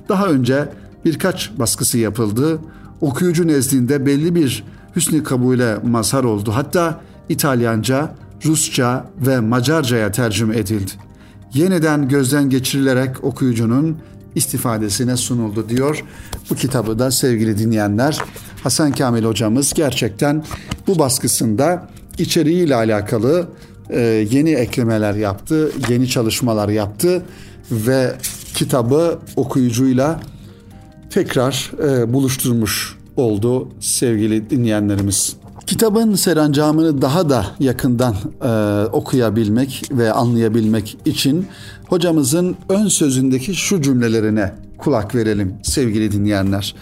Daha 0.10 0.28
önce 0.28 0.70
birkaç 1.06 1.52
baskısı 1.60 1.98
yapıldı. 1.98 2.60
Okuyucu 3.02 3.48
nezdinde 3.48 4.06
belli 4.06 4.36
bir 4.36 4.64
hüsnü 4.96 5.24
kabule 5.24 5.78
mazhar 5.84 6.24
oldu. 6.24 6.52
Hatta 6.56 7.02
İtalyanca, 7.30 8.16
Rusça 8.46 9.06
ve 9.28 9.40
Macarca'ya 9.40 10.12
tercüme 10.12 10.58
edildi. 10.58 10.92
Yeniden 11.54 12.08
gözden 12.08 12.50
geçirilerek 12.50 13.24
okuyucunun 13.24 13.98
istifadesine 14.36 15.18
sunuldu 15.18 15.70
diyor. 15.70 16.04
Bu 16.50 16.56
kitabı 16.56 17.00
da 17.00 17.12
sevgili 17.12 17.58
dinleyenler 17.58 18.18
Hasan 18.64 18.92
Kamil 18.92 19.24
hocamız 19.24 19.74
gerçekten 19.74 20.44
bu 20.88 21.00
baskısında 21.00 21.90
içeriğiyle 22.18 22.76
alakalı 22.76 23.48
e, 23.90 24.00
yeni 24.32 24.52
eklemeler 24.52 25.14
yaptı, 25.14 25.72
yeni 25.90 26.08
çalışmalar 26.08 26.70
yaptı 26.70 27.24
ve 27.72 28.16
kitabı 28.56 29.20
okuyucuyla 29.36 30.20
tekrar 31.10 31.72
e, 31.84 32.14
buluşturmuş 32.14 32.96
oldu 33.16 33.70
sevgili 33.80 34.50
dinleyenlerimiz. 34.50 35.43
Kitabın 35.68 36.16
serancamını 36.16 37.02
daha 37.02 37.30
da 37.30 37.46
yakından 37.60 38.16
e, 38.42 38.86
okuyabilmek 38.92 39.84
ve 39.92 40.12
anlayabilmek 40.12 40.98
için 41.06 41.48
hocamızın 41.88 42.56
ön 42.70 42.88
sözündeki 42.88 43.56
şu 43.56 43.82
cümlelerine 43.82 44.54
kulak 44.78 45.16
verelim 45.16 45.54
sevgili 45.64 46.12
dinleyenler. 46.12 46.76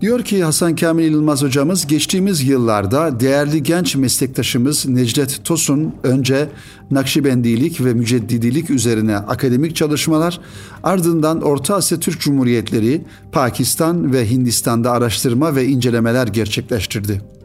Diyor 0.00 0.22
ki 0.22 0.44
Hasan 0.44 0.76
Kamil 0.76 1.12
Yılmaz 1.12 1.42
hocamız 1.42 1.86
geçtiğimiz 1.86 2.42
yıllarda 2.42 3.20
değerli 3.20 3.62
genç 3.62 3.96
meslektaşımız 3.96 4.86
Necdet 4.86 5.44
Tosun 5.44 5.94
önce 6.02 6.48
Nakşibendilik 6.90 7.84
ve 7.84 7.94
Müceddidilik 7.94 8.70
üzerine 8.70 9.16
akademik 9.16 9.76
çalışmalar 9.76 10.40
ardından 10.82 11.42
Orta 11.42 11.74
Asya 11.74 12.00
Türk 12.00 12.20
Cumhuriyetleri, 12.20 13.04
Pakistan 13.32 14.12
ve 14.12 14.30
Hindistan'da 14.30 14.90
araştırma 14.90 15.56
ve 15.56 15.66
incelemeler 15.66 16.26
gerçekleştirdi. 16.26 17.35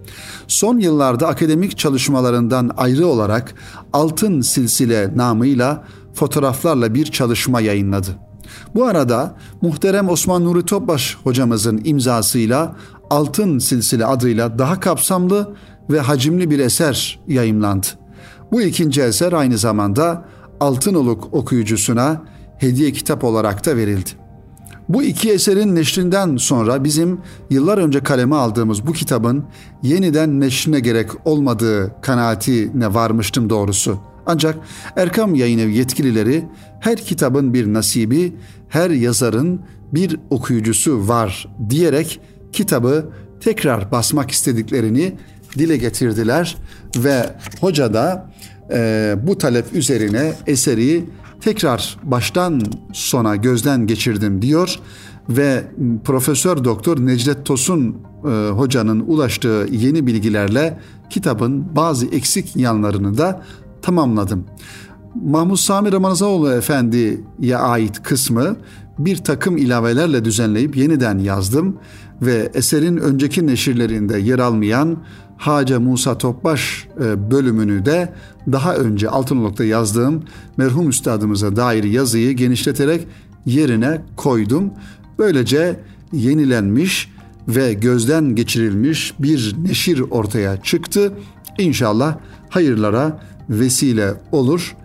Son 0.52 0.80
yıllarda 0.80 1.28
akademik 1.28 1.78
çalışmalarından 1.78 2.72
ayrı 2.78 3.08
olarak 3.08 3.56
Altın 3.94 4.42
Silsile 4.42 5.12
namıyla 5.16 5.84
fotoğraflarla 6.14 6.94
bir 6.94 7.06
çalışma 7.06 7.62
yayınladı. 7.62 8.08
Bu 8.76 8.86
arada 8.86 9.36
muhterem 9.62 10.10
Osman 10.10 10.44
Nuri 10.44 10.66
Topbaş 10.66 11.18
hocamızın 11.24 11.82
imzasıyla 11.84 12.76
Altın 13.10 13.60
Silsile 13.60 14.06
adıyla 14.06 14.60
daha 14.60 14.80
kapsamlı 14.80 15.56
ve 15.90 16.00
hacimli 16.00 16.50
bir 16.50 16.60
eser 16.60 17.20
yayımlandı. 17.28 17.88
Bu 18.52 18.62
ikinci 18.62 19.02
eser 19.02 19.34
aynı 19.34 19.58
zamanda 19.58 20.26
Altınoluk 20.60 21.34
okuyucusuna 21.34 22.22
hediye 22.58 22.92
kitap 22.92 23.24
olarak 23.24 23.66
da 23.66 23.78
verildi. 23.78 24.21
Bu 24.94 25.04
iki 25.04 25.32
eserin 25.32 25.76
neşrinden 25.76 26.38
sonra 26.38 26.84
bizim 26.84 27.20
yıllar 27.50 27.78
önce 27.78 28.00
kaleme 28.00 28.36
aldığımız 28.36 28.88
bu 28.88 28.94
kitabın 28.94 29.44
yeniden 29.84 30.40
neşrine 30.40 30.80
gerek 30.80 31.10
olmadığı 31.26 31.96
kanaatine 32.02 32.94
varmıştım 32.94 33.50
doğrusu. 33.50 34.00
Ancak 34.26 34.56
Erkam 34.96 35.36
Yayınevi 35.36 35.78
yetkilileri 35.78 36.46
her 36.80 36.98
kitabın 36.98 37.54
bir 37.54 37.74
nasibi, 37.74 38.34
her 38.70 38.90
yazarın 38.90 39.62
bir 39.94 40.20
okuyucusu 40.30 41.08
var 41.08 41.48
diyerek 41.70 42.20
kitabı 42.54 43.10
tekrar 43.40 43.92
basmak 43.92 44.32
istediklerini 44.32 45.14
dile 45.58 45.78
getirdiler 45.78 46.58
ve 46.98 47.36
hoca 47.60 47.94
da 47.94 48.32
e, 48.72 49.16
bu 49.24 49.38
talep 49.38 49.74
üzerine 49.74 50.34
eseri 50.48 51.04
tekrar 51.42 51.98
baştan 52.04 52.62
sona 52.94 53.36
gözden 53.36 53.88
geçirdim 53.88 54.42
diyor 54.42 54.80
ve 55.30 55.64
Profesör 56.04 56.64
Doktor 56.64 57.06
Necdet 57.06 57.46
Tosun 57.46 57.98
e, 58.26 58.50
hocanın 58.50 59.00
ulaştığı 59.00 59.68
yeni 59.72 60.08
bilgilerle 60.08 60.80
kitabın 61.10 61.76
bazı 61.76 62.06
eksik 62.06 62.56
yanlarını 62.56 63.18
da 63.18 63.44
tamamladım. 63.82 64.46
Mahmut 65.16 65.60
Sami 65.60 65.92
Ramazanoğlu 65.92 66.52
Efendi'ye 66.52 67.58
ait 67.58 68.04
kısmı 68.04 68.56
bir 69.00 69.18
takım 69.18 69.58
ilavelerle 69.58 70.26
düzenleyip 70.26 70.78
yeniden 70.78 71.18
yazdım 71.18 71.78
ve 72.22 72.52
eserin 72.54 72.98
önceki 72.98 73.48
neşirlerinde 73.48 74.18
yer 74.18 74.40
almayan 74.40 74.98
Hace 75.42 75.78
Musa 75.78 76.18
Topbaş 76.18 76.88
e, 77.04 77.32
bölümünü 77.32 77.86
de 77.86 78.14
daha 78.52 78.76
önce 78.76 79.10
Altınoluk'ta 79.10 79.64
yazdığım 79.64 80.24
merhum 80.58 80.90
üstadımıza 80.90 81.56
dair 81.56 81.84
yazıyı 81.84 82.32
genişleterek 82.32 83.08
yerine 83.46 84.02
koydum. 84.16 84.72
Böylece 85.20 85.80
yenilenmiş 86.14 87.12
ve 87.48 87.74
gözden 87.74 88.36
geçirilmiş 88.36 89.14
bir 89.20 89.56
neşir 89.64 90.00
ortaya 90.00 90.62
çıktı. 90.62 91.14
İnşallah 91.58 92.18
hayırlara 92.50 93.20
vesile 93.50 94.14
olur 94.32 94.76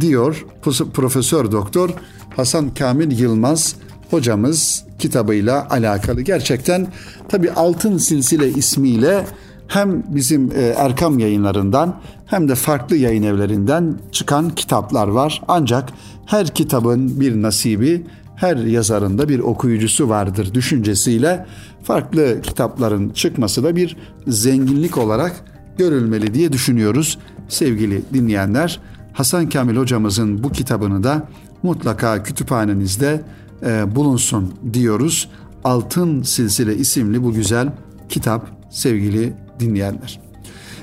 diyor 0.00 0.46
Profesör 0.94 1.52
Doktor 1.52 1.90
Hasan 2.36 2.74
Kamil 2.74 3.18
Yılmaz 3.18 3.76
hocamız 4.10 4.84
kitabıyla 4.98 5.66
alakalı. 5.70 6.22
Gerçekten 6.22 6.86
tabi 7.28 7.50
Altın 7.50 7.98
Silsile 7.98 8.48
ismiyle 8.48 9.26
hem 9.68 10.02
bizim 10.08 10.52
e, 10.52 10.60
Erkam 10.60 11.18
yayınlarından 11.18 12.00
hem 12.26 12.48
de 12.48 12.54
farklı 12.54 12.96
yayın 12.96 13.22
evlerinden 13.22 13.98
çıkan 14.12 14.50
kitaplar 14.50 15.08
var. 15.08 15.42
Ancak 15.48 15.88
her 16.26 16.54
kitabın 16.54 17.20
bir 17.20 17.42
nasibi, 17.42 18.06
her 18.36 18.56
yazarında 18.56 19.28
bir 19.28 19.38
okuyucusu 19.38 20.08
vardır 20.08 20.54
düşüncesiyle 20.54 21.46
farklı 21.82 22.40
kitapların 22.42 23.10
çıkması 23.10 23.64
da 23.64 23.76
bir 23.76 23.96
zenginlik 24.26 24.98
olarak 24.98 25.44
görülmeli 25.78 26.34
diye 26.34 26.52
düşünüyoruz 26.52 27.18
sevgili 27.48 28.02
dinleyenler. 28.14 28.80
Hasan 29.12 29.48
Kamil 29.48 29.76
hocamızın 29.76 30.42
bu 30.42 30.52
kitabını 30.52 31.04
da 31.04 31.28
mutlaka 31.62 32.22
kütüphanenizde 32.22 33.22
e, 33.66 33.94
bulunsun 33.96 34.54
diyoruz. 34.72 35.28
Altın 35.64 36.22
Silsile 36.22 36.76
isimli 36.76 37.22
bu 37.22 37.32
güzel 37.32 37.68
kitap 38.08 38.46
sevgili 38.70 39.32
dinleyenler. 39.60 40.20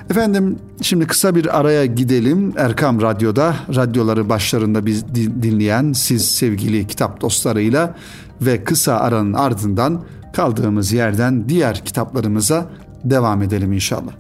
Efendim 0.10 0.60
şimdi 0.82 1.08
kısa 1.08 1.36
bir 1.36 1.60
araya 1.60 1.86
gidelim. 1.86 2.54
Erkam 2.58 3.02
Radyo'da 3.02 3.56
radyoları 3.76 4.30
başlarında 4.30 4.86
biz 4.86 5.16
dinleyen 5.16 5.94
siz 5.94 6.32
sevgili 6.32 6.88
kitap 6.88 7.22
dostlarıyla 7.22 7.96
ve 8.42 8.64
kısa 8.64 8.94
aranın 8.94 9.34
ardından 9.34 10.04
kaldığımız 10.34 10.94
yerden 10.94 11.50
diğer 11.50 11.86
kitaplarımıza 11.86 12.70
devam 13.04 13.42
edelim 13.42 13.74
inşallah. 13.74 14.12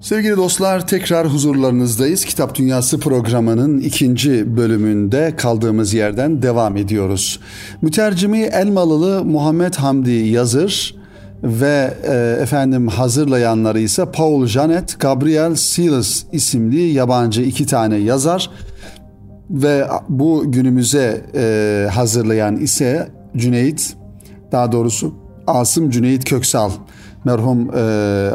Sevgili 0.00 0.36
dostlar 0.36 0.86
tekrar 0.86 1.26
huzurlarınızdayız. 1.28 2.24
Kitap 2.24 2.54
Dünyası 2.54 3.00
programının 3.00 3.78
ikinci 3.80 4.56
bölümünde 4.56 5.34
kaldığımız 5.36 5.94
yerden 5.94 6.42
devam 6.42 6.76
ediyoruz. 6.76 7.40
Mütercimi 7.82 8.38
Elmalılı 8.40 9.24
Muhammed 9.24 9.74
Hamdi 9.74 10.10
Yazır 10.10 10.97
ve 11.42 11.94
e, 12.04 12.42
efendim 12.42 12.88
hazırlayanları 12.88 13.80
ise 13.80 14.04
Paul 14.12 14.46
Janet, 14.46 15.00
Gabriel 15.00 15.54
Silas 15.54 16.22
isimli 16.32 16.80
yabancı 16.80 17.42
iki 17.42 17.66
tane 17.66 17.96
yazar. 17.96 18.50
Ve 19.50 19.86
bu 20.08 20.52
günümüze 20.52 21.24
e, 21.34 21.86
hazırlayan 21.92 22.56
ise 22.56 23.08
Cüneyt 23.36 23.96
daha 24.52 24.72
doğrusu 24.72 25.14
Asım 25.46 25.90
Cüneyt 25.90 26.24
Köksal. 26.24 26.70
Merhum 27.24 27.70
e, 27.76 27.80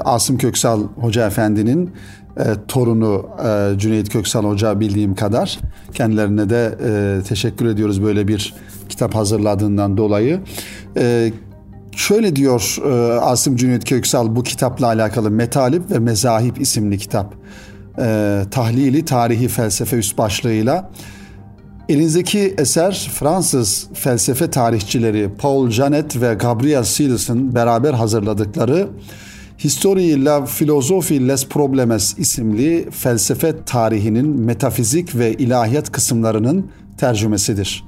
Asım 0.05 0.37
Köksal 0.37 0.81
Hoca 0.95 1.27
Efendi'nin 1.27 1.91
e, 2.37 2.43
torunu 2.67 3.25
e, 3.45 3.79
Cüneyt 3.79 4.09
Köksal 4.09 4.43
Hoca 4.43 4.79
bildiğim 4.79 5.15
kadar. 5.15 5.59
Kendilerine 5.93 6.49
de 6.49 6.77
e, 6.85 7.21
teşekkür 7.27 7.65
ediyoruz 7.65 8.03
böyle 8.03 8.27
bir 8.27 8.53
kitap 8.89 9.15
hazırladığından 9.15 9.97
dolayı. 9.97 10.39
E, 10.97 11.31
şöyle 11.95 12.35
diyor 12.35 12.77
e, 12.85 13.19
Asım 13.19 13.55
Cüneyt 13.55 13.85
Köksal 13.85 14.35
bu 14.35 14.43
kitapla 14.43 14.87
alakalı 14.87 15.31
Metalip 15.31 15.91
ve 15.91 15.99
Mezahip 15.99 16.61
isimli 16.61 16.97
kitap. 16.97 17.35
E, 17.99 18.41
tahlili 18.51 19.05
tarihi 19.05 19.47
felsefe 19.47 19.97
üst 19.97 20.17
başlığıyla 20.17 20.91
Elinizdeki 21.89 22.55
eser 22.57 23.11
Fransız 23.13 23.87
felsefe 23.93 24.49
tarihçileri 24.49 25.29
Paul 25.37 25.69
Janet 25.69 26.21
ve 26.21 26.33
Gabriel 26.33 26.83
Silas'ın 26.83 27.55
beraber 27.55 27.93
hazırladıkları 27.93 28.89
Historie 29.63 30.23
la 30.23 30.45
philosophie 30.45 31.27
les 31.27 31.45
problemes 31.45 32.15
isimli 32.17 32.87
felsefe 32.91 33.63
tarihinin 33.65 34.41
metafizik 34.41 35.15
ve 35.15 35.33
ilahiyat 35.33 35.91
kısımlarının 35.91 36.71
tercümesidir. 36.97 37.83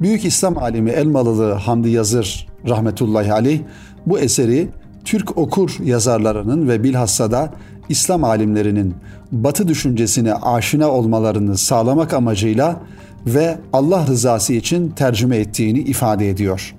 Büyük 0.00 0.24
İslam 0.24 0.58
alimi 0.58 0.90
Elmalılı 0.90 1.52
Hamdi 1.52 1.90
Yazır 1.90 2.46
rahmetullahi 2.68 3.32
aleyh 3.32 3.60
bu 4.06 4.18
eseri 4.18 4.68
Türk 5.04 5.38
okur 5.38 5.76
yazarlarının 5.84 6.68
ve 6.68 6.84
bilhassa 6.84 7.30
da 7.30 7.54
İslam 7.88 8.24
alimlerinin 8.24 8.94
Batı 9.32 9.68
düşüncesine 9.68 10.34
aşina 10.34 10.90
olmalarını 10.90 11.58
sağlamak 11.58 12.14
amacıyla 12.14 12.80
ve 13.26 13.58
Allah 13.72 14.06
rızası 14.06 14.52
için 14.52 14.90
tercüme 14.90 15.36
ettiğini 15.36 15.78
ifade 15.78 16.30
ediyor. 16.30 16.74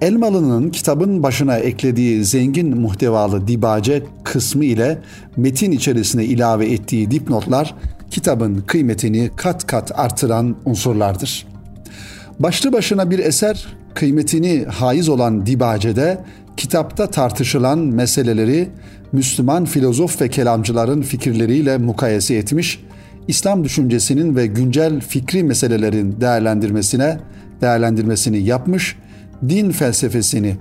Elmalı'nın 0.00 0.70
kitabın 0.70 1.22
başına 1.22 1.56
eklediği 1.56 2.24
zengin 2.24 2.80
muhtevalı 2.80 3.48
dibace 3.48 4.02
kısmı 4.24 4.64
ile 4.64 4.98
metin 5.36 5.72
içerisine 5.72 6.24
ilave 6.24 6.72
ettiği 6.72 7.10
dipnotlar 7.10 7.74
kitabın 8.10 8.60
kıymetini 8.66 9.30
kat 9.36 9.66
kat 9.66 9.98
artıran 9.98 10.56
unsurlardır. 10.64 11.53
Başlı 12.38 12.72
başına 12.72 13.10
bir 13.10 13.18
eser 13.18 13.66
kıymetini 13.94 14.64
haiz 14.64 15.08
olan 15.08 15.46
dibacede 15.46 16.18
kitapta 16.56 17.10
tartışılan 17.10 17.78
meseleleri 17.78 18.68
Müslüman 19.12 19.64
filozof 19.64 20.20
ve 20.20 20.28
kelamcıların 20.28 21.02
fikirleriyle 21.02 21.78
mukayese 21.78 22.34
etmiş 22.34 22.80
İslam 23.28 23.64
düşüncesinin 23.64 24.36
ve 24.36 24.46
güncel 24.46 25.00
fikri 25.00 25.44
meselelerin 25.44 26.20
değerlendirmesine 26.20 27.18
değerlendirmesini 27.60 28.38
yapmış, 28.38 28.96
din 29.48 29.70
felsefesini 29.70 30.56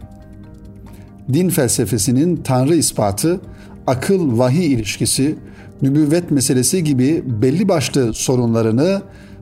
din 1.34 1.50
felsefesinin 1.50 2.36
tanrı 2.36 2.76
ispatı, 2.76 3.42
akıl 3.88 4.38
vahiy 4.38 4.74
ilişkisi, 4.74 5.36
nübüvvet 5.82 6.32
meselesi 6.32 6.84
gibi 6.84 7.24
belli 7.26 7.70
başlı 7.70 8.14
sorunlarını 8.14 9.02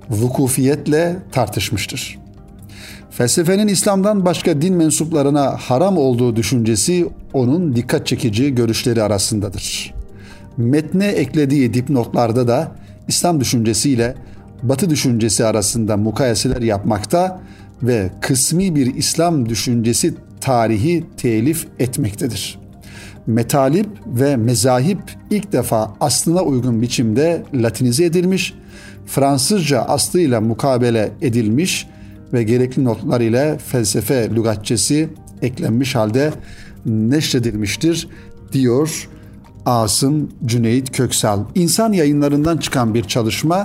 vukufiyetle 0.10 1.20
tartışmıştır. 1.32 2.21
Felsefenin 3.12 3.68
İslam'dan 3.68 4.26
başka 4.26 4.62
din 4.62 4.76
mensuplarına 4.76 5.58
haram 5.58 5.98
olduğu 5.98 6.36
düşüncesi 6.36 7.10
onun 7.34 7.76
dikkat 7.76 8.08
çekici 8.08 8.56
görüşleri 8.56 9.04
arasındadır. 9.04 9.94
Metne 10.58 11.08
eklediği 11.08 11.74
dipnotlarda 11.74 12.48
da 12.48 12.72
İslam 13.08 13.40
düşüncesiyle 13.40 14.16
Batı 14.64 14.90
düşüncesi 14.90 15.46
arasında 15.46 15.98
mukayeseler 15.98 16.62
yapmakta 16.62 17.42
ve 17.84 18.10
kısmi 18.22 18.76
bir 18.76 18.96
İslam 18.96 19.50
düşüncesi 19.50 20.14
tarihi 20.42 21.04
telif 21.18 21.68
etmektedir. 21.80 22.60
metalip 23.28 23.88
ve 24.08 24.38
mezahip 24.38 25.00
ilk 25.30 25.52
defa 25.52 25.94
aslına 26.00 26.42
uygun 26.42 26.82
biçimde 26.82 27.44
latinize 27.54 28.06
edilmiş, 28.06 28.54
Fransızca 29.06 29.82
aslıyla 29.82 30.42
mukabele 30.42 31.12
edilmiş 31.22 31.88
gerekli 32.40 32.84
notlar 32.84 33.22
ile 33.22 33.58
felsefe 33.68 34.30
lügatçesi 34.36 35.10
eklenmiş 35.42 35.96
halde 35.96 36.34
neşredilmiştir 36.86 38.08
diyor 38.52 39.10
Asım 39.66 40.30
Cüneyt 40.46 40.92
Köksal. 40.92 41.44
İnsan 41.56 41.94
yayınlarından 41.94 42.58
çıkan 42.58 42.94
bir 42.94 43.04
çalışma 43.04 43.64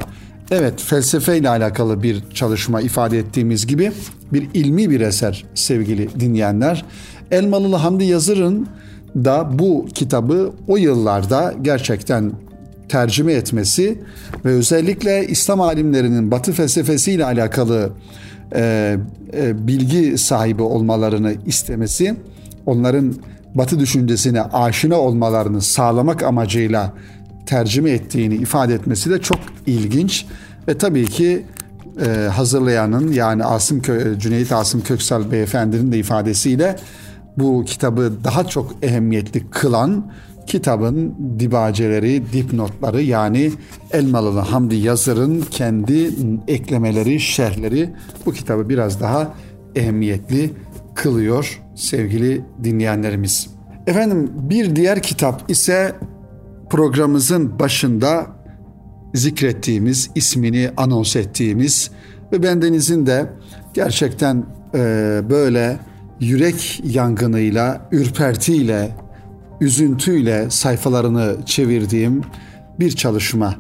Evet 0.51 0.81
felsefe 0.81 1.39
ile 1.39 1.49
alakalı 1.49 2.03
bir 2.03 2.31
çalışma 2.35 2.81
ifade 2.81 3.19
ettiğimiz 3.19 3.67
gibi 3.67 3.93
bir 4.33 4.49
ilmi 4.55 4.91
bir 4.91 5.01
eser 5.01 5.45
sevgili 5.55 6.21
dinleyenler. 6.21 6.85
Elmalılı 7.31 7.77
Hamdi 7.77 8.05
Yazır'ın 8.05 8.67
da 9.17 9.59
bu 9.59 9.87
kitabı 9.95 10.53
o 10.69 10.77
yıllarda 10.77 11.55
gerçekten 11.63 12.33
tercüme 12.89 13.33
etmesi 13.33 13.99
ve 14.45 14.51
özellikle 14.51 15.27
İslam 15.27 15.61
alimlerinin 15.61 16.31
Batı 16.31 16.53
felsefesiyle 16.53 17.25
alakalı 17.25 17.91
e, 18.55 18.97
e, 19.33 19.67
bilgi 19.67 20.19
sahibi 20.19 20.63
olmalarını 20.63 21.35
istemesi, 21.47 22.17
onların 22.67 23.15
Batı 23.55 23.81
düşüncesine 23.81 24.43
aşina 24.43 24.97
olmalarını 24.97 25.63
sağlamak 25.63 26.23
amacıyla 26.23 26.93
tercüme 27.47 27.91
ettiğini 27.91 28.35
ifade 28.35 28.75
etmesi 28.75 29.11
de 29.11 29.21
çok 29.21 29.39
ilginç. 29.67 30.27
Ve 30.69 30.79
tabii 30.79 31.07
ki 31.07 31.45
e, 32.07 32.29
hazırlayanın 32.29 33.13
yani 33.13 33.45
Asım 33.45 33.83
Kö 33.83 34.19
Cüneyt 34.19 34.53
Asım 34.53 34.81
Köksal 34.81 35.31
beyefendinin 35.31 35.93
de 35.93 35.99
ifadesiyle 35.99 36.77
bu 37.39 37.65
kitabı 37.65 38.13
daha 38.25 38.45
çok 38.45 38.75
ehemmiyetli 38.83 39.51
kılan 39.51 40.13
kitabın 40.47 41.15
dibaceleri, 41.39 42.23
dipnotları 42.33 43.03
yani 43.03 43.53
Elmalılı 43.93 44.41
Hamdi 44.41 44.77
Yazır'ın 44.77 45.45
kendi 45.51 46.11
eklemeleri, 46.49 47.21
şerhleri 47.21 47.91
bu 48.27 48.33
kitabı 48.33 48.69
biraz 48.69 49.01
daha 49.01 49.35
ehemmiyetli 49.75 50.51
kılıyor 50.95 51.63
sevgili 51.75 52.45
dinleyenlerimiz. 52.65 53.51
Efendim 53.87 54.31
bir 54.35 54.77
diğer 54.77 55.03
kitap 55.03 55.51
ise 55.51 55.95
programımızın 56.71 57.59
başında 57.59 58.27
zikrettiğimiz, 59.15 60.11
ismini 60.15 60.71
anons 60.77 61.17
ettiğimiz 61.17 61.91
ve 62.33 62.43
bendenizin 62.43 63.07
de 63.07 63.27
gerçekten 63.75 64.45
e, 64.75 64.79
böyle 65.31 65.79
yürek 66.21 66.83
yangınıyla, 66.85 67.89
ürpertiyle, 67.93 68.91
üzüntüyle 69.61 70.51
sayfalarını 70.51 71.37
çevirdiğim 71.47 72.23
bir 72.81 72.91
çalışma 72.91 73.55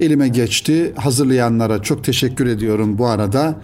elime 0.00 0.28
geçti. 0.28 0.92
Hazırlayanlara 0.96 1.82
çok 1.82 2.04
teşekkür 2.04 2.46
ediyorum 2.46 2.98
bu 2.98 3.06
arada. 3.06 3.54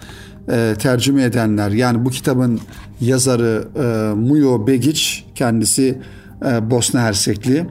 E, 0.51 0.73
tercüme 0.79 1.23
edenler 1.23 1.71
yani 1.71 2.05
bu 2.05 2.09
kitabın 2.09 2.59
yazarı 3.01 3.67
e, 3.75 4.13
Muyo 4.15 4.67
Begiç 4.67 5.25
kendisi 5.35 6.01
e, 6.45 6.71
Bosna 6.71 7.01
Hersekli. 7.01 7.65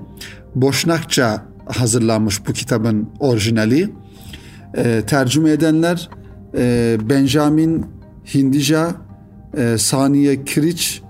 Boşnakça 0.55 1.42
hazırlanmış 1.66 2.47
bu 2.49 2.53
kitabın 2.53 3.11
orijinali. 3.21 3.90
E, 4.77 5.03
tercüme 5.07 5.51
edenler 5.51 6.11
e, 6.59 6.97
Benjamin 7.03 7.87
Hindija, 8.35 8.95
e, 9.57 9.79
Saniye 9.79 10.45
Kiriç, 10.45 11.03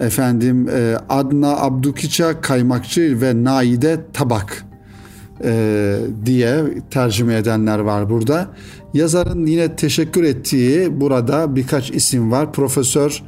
efendim 0.00 0.68
e, 0.68 0.96
Adna 1.08 1.56
Abdukiça 1.56 2.40
Kaymakçı 2.40 3.20
ve 3.20 3.44
Naide 3.44 4.00
Tabak 4.12 4.66
e, 5.44 5.96
diye 6.26 6.64
tercüme 6.90 7.36
edenler 7.36 7.78
var 7.78 8.10
burada. 8.10 8.48
Yazarın 8.94 9.46
yine 9.46 9.76
teşekkür 9.76 10.24
ettiği 10.24 11.00
burada 11.00 11.56
birkaç 11.56 11.90
isim 11.90 12.32
var. 12.32 12.52
Profesör 12.52 13.22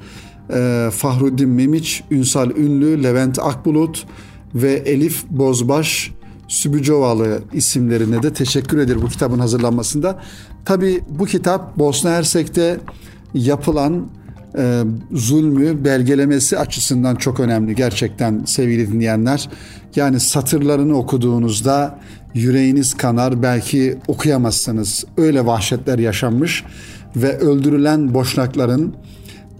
e, 0.55 0.89
Fahruddin 0.93 1.49
Memiç, 1.49 2.05
Ünsal 2.11 2.51
Ünlü, 2.51 3.03
Levent 3.03 3.39
Akbulut 3.39 4.07
ve 4.55 4.73
Elif 4.73 5.25
Bozbaş 5.31 6.13
Sübücovalı 6.49 7.43
isimlerine 7.53 8.23
de 8.23 8.33
teşekkür 8.33 8.79
eder 8.79 9.03
bu 9.03 9.07
kitabın 9.07 9.39
hazırlanmasında. 9.39 10.23
Tabi 10.65 11.01
bu 11.09 11.25
kitap 11.25 11.79
Bosna 11.79 12.11
Hersek'te 12.11 12.81
yapılan 13.35 14.09
e, 14.59 14.83
zulmü 15.13 15.85
belgelemesi 15.85 16.59
açısından 16.59 17.17
çok 17.17 17.41
önemli 17.41 17.75
gerçekten 17.75 18.45
sevgili 18.45 18.93
dinleyenler. 18.93 19.49
Yani 19.97 20.21
satırlarını 20.21 20.97
okuduğunuzda 20.97 21.99
yüreğiniz 22.35 22.95
kanar 22.95 23.43
belki 23.43 23.99
okuyamazsınız. 24.09 25.05
Öyle 25.17 25.47
vahşetler 25.47 25.99
yaşanmış 25.99 26.65
ve 27.17 27.39
öldürülen 27.39 28.15
boşnakların 28.15 28.95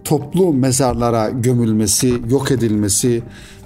toplu 0.03 0.53
mezarlara 0.53 1.29
gömülmesi, 1.29 2.13
yok 2.29 2.51
edilmesi, 2.51 3.23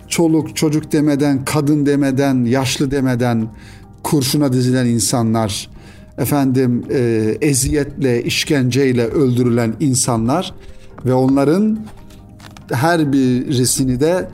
çoluk 0.08 0.56
çocuk 0.56 0.92
demeden, 0.92 1.46
kadın 1.46 1.86
demeden, 1.86 2.46
yaşlı 2.46 2.92
demeden 2.92 3.48
kurşuna 4.04 4.54
dizilen 4.54 4.86
insanlar, 4.86 5.70
efendim 6.18 6.84
e, 6.92 7.38
eziyetle, 7.42 8.24
işkenceyle 8.24 9.06
öldürülen 9.06 9.74
insanlar 9.80 10.54
ve 11.06 11.14
onların 11.14 11.80
her 12.72 13.12
birisini 13.14 14.00
de 14.00 14.30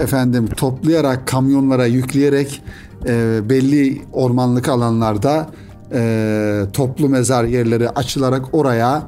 efendim 0.00 0.46
toplayarak 0.46 1.26
kamyonlara 1.26 1.86
yükleyerek 1.86 2.62
e, 3.06 3.40
belli 3.48 4.02
ormanlık 4.12 4.68
alanlarda 4.68 5.50
e, 5.92 6.62
toplu 6.72 7.08
mezar 7.08 7.44
yerleri 7.44 7.90
açılarak 7.90 8.54
oraya 8.54 9.02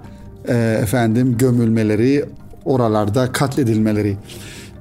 e, 0.49 0.79
efendim 0.83 1.37
gömülmeleri, 1.39 2.25
oralarda 2.65 3.33
katledilmeleri. 3.33 4.17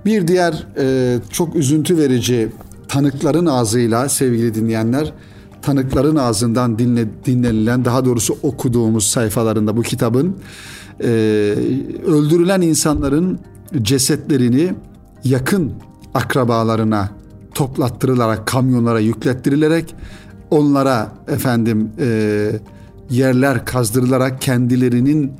Bir 0.05 0.27
diğer 0.27 0.67
e, 0.77 1.17
çok 1.29 1.55
üzüntü 1.55 1.97
verici 1.97 2.49
tanıkların 2.87 3.45
ağzıyla 3.45 4.09
sevgili 4.09 4.55
dinleyenler, 4.55 5.13
tanıkların 5.61 6.15
ağzından 6.15 6.79
dinle, 6.79 7.05
dinlenilen 7.25 7.85
daha 7.85 8.05
doğrusu 8.05 8.37
okuduğumuz 8.43 9.07
sayfalarında 9.07 9.77
bu 9.77 9.81
kitabın 9.81 10.35
e, 10.99 11.07
öldürülen 12.05 12.61
insanların 12.61 13.39
cesetlerini 13.81 14.73
yakın 15.23 15.71
akrabalarına 16.13 17.09
toplattırılarak 17.53 18.47
kamyonlara 18.47 18.99
yüklettirilerek 18.99 19.95
onlara 20.51 21.11
efendim 21.27 21.91
e, 21.99 22.51
yerler 23.09 23.65
kazdırılarak 23.65 24.41
kendilerinin 24.41 25.31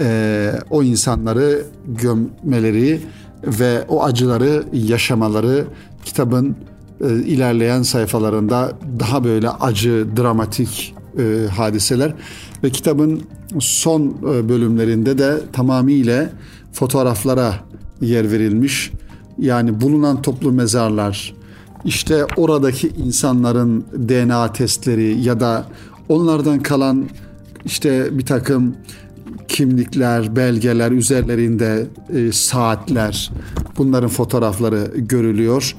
e, 0.00 0.52
o 0.70 0.82
insanları 0.82 1.62
gömmeleri 1.86 3.00
ve 3.44 3.84
o 3.88 4.04
acıları 4.04 4.64
yaşamaları 4.72 5.64
kitabın 6.04 6.56
e, 7.00 7.14
ilerleyen 7.14 7.82
sayfalarında 7.82 8.72
daha 9.00 9.24
böyle 9.24 9.50
acı, 9.50 10.06
dramatik 10.16 10.94
e, 11.18 11.46
hadiseler 11.56 12.14
ve 12.64 12.70
kitabın 12.70 13.22
son 13.58 14.02
e, 14.06 14.48
bölümlerinde 14.48 15.18
de 15.18 15.36
tamamıyla 15.52 16.30
fotoğraflara 16.72 17.54
yer 18.00 18.32
verilmiş. 18.32 18.92
Yani 19.38 19.80
bulunan 19.80 20.22
toplu 20.22 20.52
mezarlar, 20.52 21.34
işte 21.84 22.24
oradaki 22.36 22.88
insanların 22.88 23.84
DNA 24.08 24.52
testleri 24.52 25.20
ya 25.20 25.40
da 25.40 25.66
onlardan 26.08 26.62
kalan 26.62 27.08
işte 27.64 28.18
bir 28.18 28.26
takım 28.26 28.76
kimlikler, 29.48 30.36
belgeler 30.36 30.92
üzerlerinde 30.92 31.86
e, 32.14 32.32
saatler 32.32 33.30
bunların 33.78 34.08
fotoğrafları 34.08 34.90
görülüyor 34.96 35.76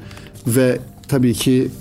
ve 0.48 0.80
tabii 1.08 1.34
ki 1.34 1.72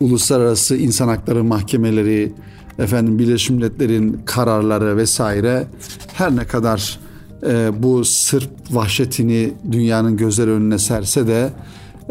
uluslararası 0.00 0.76
insan 0.76 1.08
hakları 1.08 1.44
mahkemeleri, 1.44 2.32
efendim 2.78 3.18
Birleşmiş 3.18 3.50
Milletler'in 3.50 4.20
kararları 4.24 4.96
vesaire 4.96 5.66
her 6.12 6.36
ne 6.36 6.44
kadar 6.44 6.98
e, 7.46 7.82
bu 7.82 8.04
Sırp 8.04 8.50
vahşetini 8.70 9.52
dünyanın 9.72 10.16
gözleri 10.16 10.50
önüne 10.50 10.78
serse 10.78 11.26
de 11.26 11.50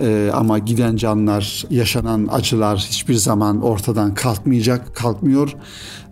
e, 0.01 0.31
ama 0.33 0.59
giden 0.59 0.95
canlar, 0.95 1.65
yaşanan 1.69 2.27
acılar 2.31 2.87
hiçbir 2.89 3.13
zaman 3.13 3.61
ortadan 3.61 4.13
kalkmayacak, 4.13 4.95
kalkmıyor 4.95 5.55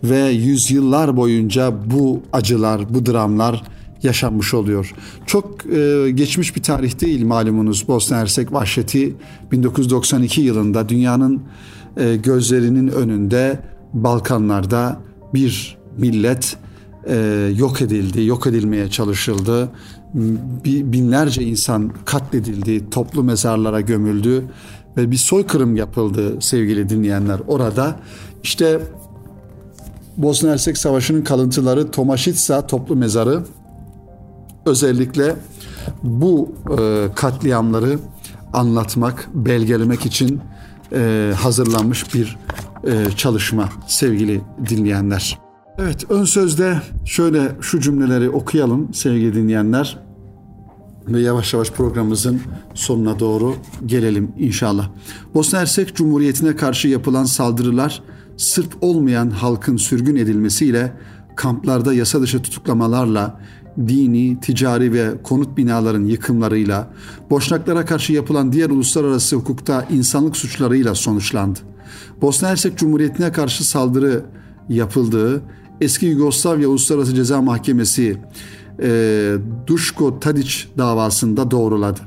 ve 0.03 0.19
yüzyıllar 0.19 1.17
boyunca 1.17 1.73
bu 1.91 2.21
acılar, 2.33 2.93
bu 2.93 3.05
dramlar 3.05 3.63
yaşanmış 4.03 4.53
oluyor. 4.53 4.93
Çok 5.25 5.65
e, 5.65 6.11
geçmiş 6.11 6.55
bir 6.55 6.63
tarih 6.63 7.01
değil 7.01 7.25
malumunuz 7.25 7.87
Bosna 7.87 8.17
Hersek 8.17 8.53
vahşeti 8.53 9.15
1992 9.51 10.41
yılında 10.41 10.89
dünyanın 10.89 11.41
e, 11.97 12.15
gözlerinin 12.15 12.87
önünde 12.87 13.59
Balkanlarda 13.95 14.99
bir 15.33 15.77
millet 15.97 16.57
e, 17.07 17.15
yok 17.55 17.81
edildi, 17.81 18.25
yok 18.25 18.47
edilmeye 18.47 18.89
çalışıldı. 18.89 19.69
Binlerce 20.65 21.43
insan 21.43 21.91
katledildi, 22.05 22.89
toplu 22.89 23.23
mezarlara 23.23 23.81
gömüldü 23.81 24.43
ve 24.97 25.11
bir 25.11 25.17
soykırım 25.17 25.75
yapıldı 25.75 26.41
sevgili 26.41 26.89
dinleyenler 26.89 27.39
orada. 27.47 27.95
İşte 28.43 28.79
Bosna 30.17 30.51
Hersek 30.51 30.77
Savaşı'nın 30.77 31.21
kalıntıları 31.21 31.91
Tomaşitsa 31.91 32.67
toplu 32.67 32.95
mezarı 32.95 33.43
özellikle 34.65 35.35
bu 36.03 36.55
e, 36.79 37.07
katliamları 37.15 37.99
anlatmak, 38.53 39.29
belgelemek 39.33 40.05
için 40.05 40.41
e, 40.93 41.33
hazırlanmış 41.37 42.13
bir 42.13 42.37
çalışma 43.17 43.69
sevgili 43.87 44.41
dinleyenler. 44.69 45.39
Evet 45.77 46.11
ön 46.11 46.23
sözde 46.23 46.81
şöyle 47.05 47.51
şu 47.61 47.79
cümleleri 47.79 48.29
okuyalım 48.29 48.93
sevgili 48.93 49.35
dinleyenler 49.35 49.99
ve 51.07 51.21
yavaş 51.21 51.53
yavaş 51.53 51.71
programımızın 51.71 52.41
sonuna 52.73 53.19
doğru 53.19 53.55
gelelim 53.85 54.31
inşallah. 54.37 54.89
Bosna 55.33 55.59
Hersek 55.59 55.95
Cumhuriyeti'ne 55.95 56.55
karşı 56.55 56.87
yapılan 56.87 57.23
saldırılar 57.23 58.03
Sırp 58.37 58.77
olmayan 58.81 59.29
halkın 59.29 59.77
sürgün 59.77 60.15
edilmesiyle 60.15 60.93
kamplarda 61.35 61.93
yasa 61.93 62.21
dışı 62.21 62.41
tutuklamalarla 62.41 63.39
dini, 63.77 64.39
ticari 64.39 64.93
ve 64.93 65.21
konut 65.23 65.57
binaların 65.57 66.05
yıkımlarıyla, 66.05 66.93
Boşnaklara 67.29 67.85
karşı 67.85 68.13
yapılan 68.13 68.51
diğer 68.51 68.69
uluslararası 68.69 69.35
hukukta 69.35 69.87
insanlık 69.91 70.37
suçlarıyla 70.37 70.95
sonuçlandı. 70.95 71.59
Bosna 72.21 72.49
Hersek 72.49 72.77
Cumhuriyeti'ne 72.77 73.31
karşı 73.31 73.67
saldırı 73.67 74.25
yapıldığı 74.69 75.41
eski 75.81 76.05
Yugoslavya 76.05 76.67
Uluslararası 76.67 77.15
Ceza 77.15 77.41
Mahkemesi 77.41 78.17
e, 78.81 79.33
Duşko 79.67 80.19
Tadic 80.19 80.53
davasında 80.77 81.51
doğruladı. 81.51 81.99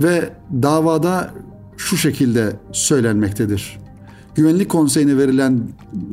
Ve 0.00 0.32
davada 0.62 1.34
şu 1.76 1.96
şekilde 1.96 2.56
söylenmektedir. 2.72 3.78
Güvenlik 4.34 4.68
Konseyi'ne 4.68 5.16
verilen 5.16 5.62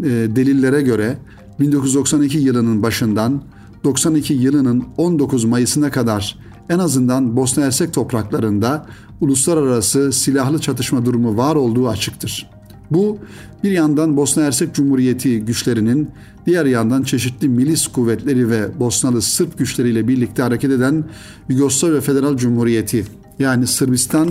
e, 0.04 0.10
delillere 0.10 0.82
göre 0.82 1.18
1992 1.60 2.38
yılının 2.38 2.84
başından 2.84 3.42
92 3.84 4.34
yılının 4.34 4.84
19 4.98 5.46
Mayıs'ına 5.46 5.92
kadar 5.92 6.40
en 6.70 6.80
azından 6.80 7.36
Bosna 7.36 7.64
Hersek 7.64 7.94
topraklarında 7.94 8.86
uluslararası 9.22 10.12
silahlı 10.12 10.60
çatışma 10.60 11.06
durumu 11.06 11.38
var 11.38 11.56
olduğu 11.56 11.90
açıktır. 11.90 12.50
Bu 12.92 13.20
bir 13.64 13.72
yandan 13.72 14.18
Bosna 14.18 14.44
Hersek 14.44 14.76
Cumhuriyeti 14.76 15.40
güçlerinin, 15.40 16.10
diğer 16.46 16.66
yandan 16.66 17.04
çeşitli 17.04 17.50
milis 17.50 17.88
kuvvetleri 17.88 18.50
ve 18.50 18.80
Bosnalı 18.80 19.22
Sırp 19.22 19.58
güçleriyle 19.58 20.08
birlikte 20.08 20.42
hareket 20.42 20.72
eden 20.72 21.04
Yugoslavya 21.50 22.02
Federal 22.02 22.38
Cumhuriyeti 22.38 23.06
yani 23.40 23.68
Sırbistan 23.68 24.30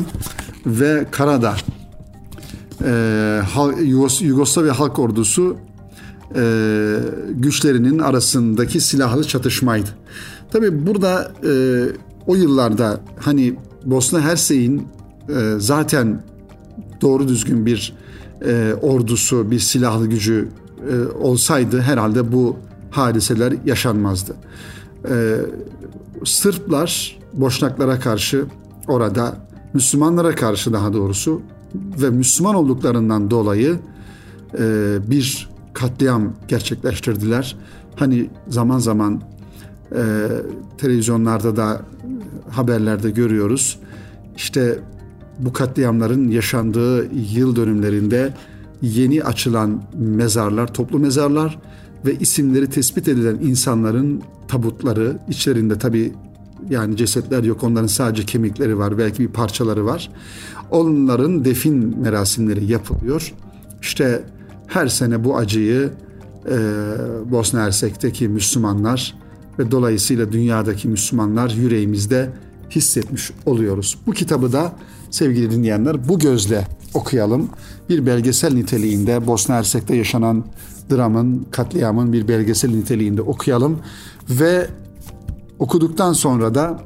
ve 0.66 1.06
Karadağ 1.10 1.56
e, 2.84 3.40
Yugoslavya 4.20 4.78
Halk 4.78 4.98
Ordusu 4.98 5.56
e, 6.36 6.96
güçlerinin 7.30 7.98
arasındaki 7.98 8.80
silahlı 8.80 9.24
çatışmaydı. 9.24 9.88
Tabi 10.50 10.86
burada 10.86 11.32
e, 11.44 11.52
o 12.26 12.34
yıllarda 12.34 13.00
hani 13.20 13.54
Bosna 13.84 14.20
Hersek'in 14.20 14.88
e, 15.28 15.54
zaten 15.58 16.22
doğru 17.00 17.28
düzgün 17.28 17.66
bir 17.66 17.94
e, 18.46 18.74
ordusu, 18.82 19.50
bir 19.50 19.58
silahlı 19.58 20.06
gücü 20.06 20.48
e, 20.90 21.18
olsaydı 21.18 21.80
herhalde 21.80 22.32
bu 22.32 22.56
hadiseler 22.90 23.54
yaşanmazdı. 23.64 24.36
E, 25.08 25.36
Sırplar 26.24 27.18
Boşnaklara 27.32 28.00
karşı 28.00 28.44
orada 28.88 29.36
Müslümanlara 29.74 30.34
karşı 30.34 30.72
daha 30.72 30.92
doğrusu 30.92 31.42
ve 31.74 32.10
Müslüman 32.10 32.54
olduklarından 32.54 33.30
dolayı 33.30 33.78
e, 34.58 34.96
bir 35.10 35.50
katliam 35.72 36.32
gerçekleştirdiler. 36.48 37.56
Hani 37.96 38.30
zaman 38.48 38.78
zaman 38.78 39.22
e, 39.92 40.02
televizyonlarda 40.78 41.56
da 41.56 41.80
haberlerde 42.56 43.10
görüyoruz. 43.10 43.78
İşte 44.36 44.78
bu 45.38 45.52
katliamların 45.52 46.28
yaşandığı 46.28 47.08
yıl 47.34 47.56
dönümlerinde 47.56 48.32
yeni 48.82 49.24
açılan 49.24 49.82
mezarlar, 49.94 50.74
toplu 50.74 50.98
mezarlar 50.98 51.58
ve 52.06 52.14
isimleri 52.14 52.70
tespit 52.70 53.08
edilen 53.08 53.34
insanların 53.34 54.22
tabutları, 54.48 55.18
içlerinde 55.28 55.78
tabi 55.78 56.12
yani 56.70 56.96
cesetler 56.96 57.42
yok 57.42 57.62
onların 57.62 57.86
sadece 57.86 58.24
kemikleri 58.24 58.78
var 58.78 58.98
belki 58.98 59.22
bir 59.22 59.28
parçaları 59.28 59.86
var. 59.86 60.10
Onların 60.70 61.44
defin 61.44 62.00
merasimleri 62.00 62.64
yapılıyor. 62.64 63.34
İşte 63.82 64.24
her 64.66 64.88
sene 64.88 65.24
bu 65.24 65.36
acıyı 65.36 65.90
e, 66.50 66.56
Bosna 67.30 67.60
Hersek'teki 67.60 68.28
Müslümanlar 68.28 69.14
ve 69.58 69.70
dolayısıyla 69.70 70.32
dünyadaki 70.32 70.88
Müslümanlar 70.88 71.50
yüreğimizde 71.50 72.30
hissetmiş 72.70 73.30
oluyoruz. 73.46 73.98
Bu 74.06 74.12
kitabı 74.12 74.52
da 74.52 74.72
sevgili 75.10 75.50
dinleyenler 75.50 76.08
bu 76.08 76.18
gözle 76.18 76.66
okuyalım. 76.94 77.48
Bir 77.88 78.06
belgesel 78.06 78.54
niteliğinde 78.54 79.26
Bosna 79.26 79.54
Hersek'te 79.54 79.96
yaşanan 79.96 80.44
dramın, 80.90 81.46
katliamın 81.50 82.12
bir 82.12 82.28
belgesel 82.28 82.70
niteliğinde 82.70 83.22
okuyalım 83.22 83.78
ve 84.30 84.66
okuduktan 85.58 86.12
sonra 86.12 86.54
da 86.54 86.82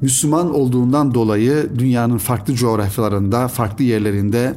Müslüman 0.00 0.54
olduğundan 0.54 1.14
dolayı 1.14 1.70
dünyanın 1.78 2.18
farklı 2.18 2.54
coğrafyalarında, 2.54 3.48
farklı 3.48 3.84
yerlerinde 3.84 4.54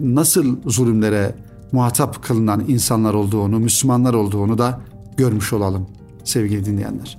nasıl 0.00 0.56
zulümlere 0.66 1.34
muhatap 1.72 2.22
kılınan 2.22 2.64
insanlar 2.68 3.14
olduğunu, 3.14 3.58
Müslümanlar 3.58 4.14
olduğunu 4.14 4.58
da 4.58 4.80
görmüş 5.16 5.52
olalım 5.52 5.86
sevgili 6.24 6.64
dinleyenler. 6.64 7.18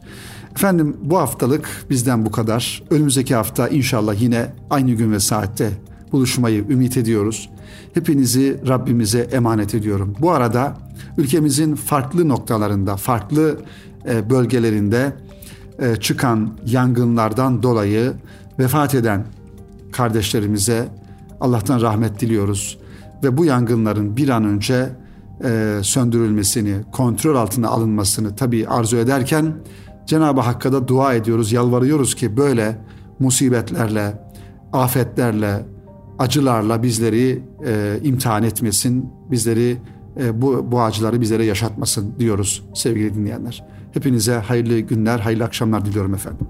Efendim 0.55 0.97
bu 1.03 1.17
haftalık 1.17 1.85
bizden 1.89 2.25
bu 2.25 2.31
kadar. 2.31 2.83
Önümüzdeki 2.89 3.35
hafta 3.35 3.67
inşallah 3.67 4.21
yine 4.21 4.53
aynı 4.69 4.91
gün 4.91 5.11
ve 5.11 5.19
saatte 5.19 5.71
buluşmayı 6.11 6.65
ümit 6.69 6.97
ediyoruz. 6.97 7.49
Hepinizi 7.93 8.57
Rabbimize 8.67 9.19
emanet 9.19 9.75
ediyorum. 9.75 10.15
Bu 10.19 10.31
arada 10.31 10.77
ülkemizin 11.17 11.75
farklı 11.75 12.29
noktalarında, 12.29 12.95
farklı 12.95 13.57
e, 14.09 14.29
bölgelerinde 14.29 15.13
e, 15.79 15.95
çıkan 15.95 16.53
yangınlardan 16.65 17.63
dolayı 17.63 18.13
vefat 18.59 18.95
eden 18.95 19.25
kardeşlerimize 19.91 20.87
Allah'tan 21.41 21.81
rahmet 21.81 22.19
diliyoruz 22.19 22.77
ve 23.23 23.37
bu 23.37 23.45
yangınların 23.45 24.17
bir 24.17 24.29
an 24.29 24.45
önce 24.45 24.89
e, 25.43 25.79
söndürülmesini, 25.83 26.75
kontrol 26.91 27.35
altına 27.35 27.69
alınmasını 27.69 28.35
tabii 28.35 28.67
arzu 28.67 28.97
ederken 28.97 29.53
Cenab-ı 30.05 30.41
Hakk'a 30.41 30.73
da 30.73 30.87
dua 30.87 31.13
ediyoruz, 31.13 31.51
yalvarıyoruz 31.51 32.15
ki 32.15 32.37
böyle 32.37 32.77
musibetlerle, 33.19 34.13
afetlerle, 34.73 35.65
acılarla 36.19 36.83
bizleri 36.83 37.43
e, 37.65 37.99
imtihan 38.03 38.43
etmesin, 38.43 39.09
bizleri 39.31 39.77
e, 40.19 40.41
bu, 40.41 40.71
bu 40.71 40.81
acıları 40.81 41.21
bizlere 41.21 41.45
yaşatmasın 41.45 42.13
diyoruz 42.19 42.65
sevgili 42.73 43.15
dinleyenler. 43.15 43.65
Hepinize 43.91 44.33
hayırlı 44.33 44.79
günler, 44.79 45.19
hayırlı 45.19 45.43
akşamlar 45.43 45.85
diliyorum 45.85 46.13
efendim. 46.13 46.47